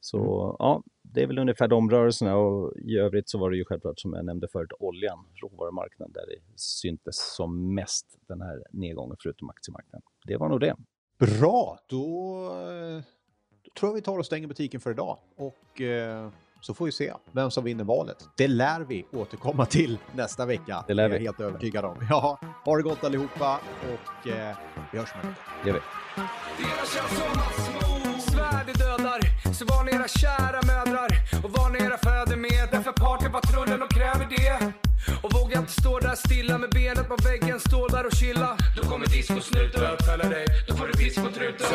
Så 0.00 0.18
mm. 0.18 0.56
ja, 0.58 0.82
det 1.12 1.22
är 1.22 1.26
väl 1.26 1.38
ungefär 1.38 1.68
de 1.68 1.90
rörelserna 1.90 2.36
och 2.36 2.72
i 2.76 2.98
övrigt 2.98 3.28
så 3.28 3.38
var 3.38 3.50
det 3.50 3.56
ju 3.56 3.64
självklart 3.64 4.00
som 4.00 4.12
jag 4.12 4.24
nämnde 4.24 4.48
förut 4.48 4.70
oljan, 4.78 5.18
råvarumarknaden 5.42 6.12
där 6.12 6.26
det 6.26 6.38
syntes 6.56 7.34
som 7.34 7.74
mest 7.74 8.06
den 8.28 8.40
här 8.40 8.62
nedgången 8.72 9.16
förutom 9.22 9.50
aktiemarknaden. 9.50 10.02
Det 10.24 10.36
var 10.36 10.48
nog 10.48 10.60
det. 10.60 10.76
Bra, 11.18 11.78
då, 11.86 12.04
då 13.62 13.70
tror 13.80 13.90
jag 13.90 13.94
vi 13.94 14.00
tar 14.00 14.18
och 14.18 14.26
stänger 14.26 14.48
butiken 14.48 14.80
för 14.80 14.90
idag 14.90 15.18
och 15.36 15.80
eh, 15.80 16.30
så 16.60 16.74
får 16.74 16.84
vi 16.84 16.92
se 16.92 17.12
vem 17.32 17.50
som 17.50 17.64
vinner 17.64 17.84
valet. 17.84 18.28
Det 18.36 18.48
lär 18.48 18.80
vi 18.80 19.06
återkomma 19.12 19.66
till 19.66 19.98
nästa 20.14 20.46
vecka. 20.46 20.84
Det 20.86 20.94
lär 20.94 21.08
vi. 21.08 21.14
Jag 21.14 21.20
är 21.20 21.24
helt 21.24 21.40
övertygad 21.40 21.84
om. 21.84 21.96
Ja, 22.10 22.40
ha 22.64 22.76
det 22.76 22.82
gott 22.82 23.04
allihopa 23.04 23.60
och 23.82 24.28
eh, 24.28 24.56
vi 24.92 24.98
hörs 24.98 25.14
med 25.22 25.34
Det 25.64 25.68
gör 25.68 25.74
vi. 25.74 25.80
Så 29.58 29.64
var 29.64 29.84
ni 29.84 29.92
era 29.92 30.08
kära 30.08 30.60
mödrar 30.62 31.10
och 31.44 31.50
var 31.50 31.70
ni 31.70 31.78
era 31.78 31.98
fäder 31.98 32.36
med. 32.36 32.68
Därför 32.70 32.92
partypatrullen 32.92 33.82
och 33.82 33.90
kräver 33.90 34.26
det. 34.36 34.72
Och 35.22 35.32
våga 35.32 35.58
inte 35.58 35.72
stå 35.72 35.98
där 35.98 36.14
stilla 36.14 36.58
med 36.58 36.70
benet 36.70 37.08
på 37.08 37.16
väggen, 37.16 37.60
stå 37.60 37.88
där 37.88 38.06
och 38.06 38.12
chilla. 38.12 38.56
Då 38.76 38.82
kommer 38.90 39.06
discosnuten 39.06 39.80
bötfälla 39.80 40.24
dig, 40.24 40.46
då 40.68 40.76
får 40.76 40.86
du 40.86 40.92
discotruten 40.92 41.66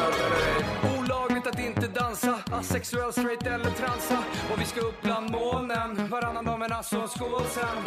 Olagligt 0.98 1.48
att 1.48 1.60
inte 1.60 1.88
dansa, 1.88 2.40
asexuell, 2.52 3.12
straight 3.12 3.48
eller 3.48 3.72
transa. 3.82 4.20
Och 4.52 4.62
vi 4.62 4.66
ska 4.66 4.80
upp 4.82 5.02
bland 5.02 5.32
molnen, 5.32 6.10
varannan 6.10 6.46
dag 6.46 6.60
men 6.60 6.72
alltså 6.72 7.08
skål 7.08 7.46
sen. 7.58 7.78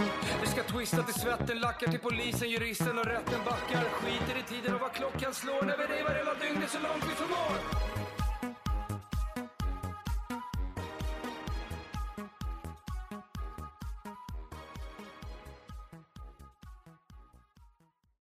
Vi 0.43 0.47
ska 0.47 0.63
twista 0.63 1.03
till 1.03 1.15
svetten, 1.15 1.61
lackar 1.61 1.87
till 1.87 2.01
polisen, 2.01 2.49
juristen 2.51 2.99
och 2.99 3.07
rätten 3.07 3.41
backar. 3.45 3.85
Skiter 3.99 4.37
i 4.43 4.45
tiden 4.53 4.75
och 4.75 4.81
vad 4.81 4.93
klockan 4.93 5.35
slår 5.35 5.63
när 5.63 5.77
vi 5.81 5.85
revar 5.95 6.15
hela 6.21 6.35
dygnet 6.35 6.71
så 6.71 6.79
långt 6.87 7.05
vi 7.11 7.15
förmår. 7.23 8.06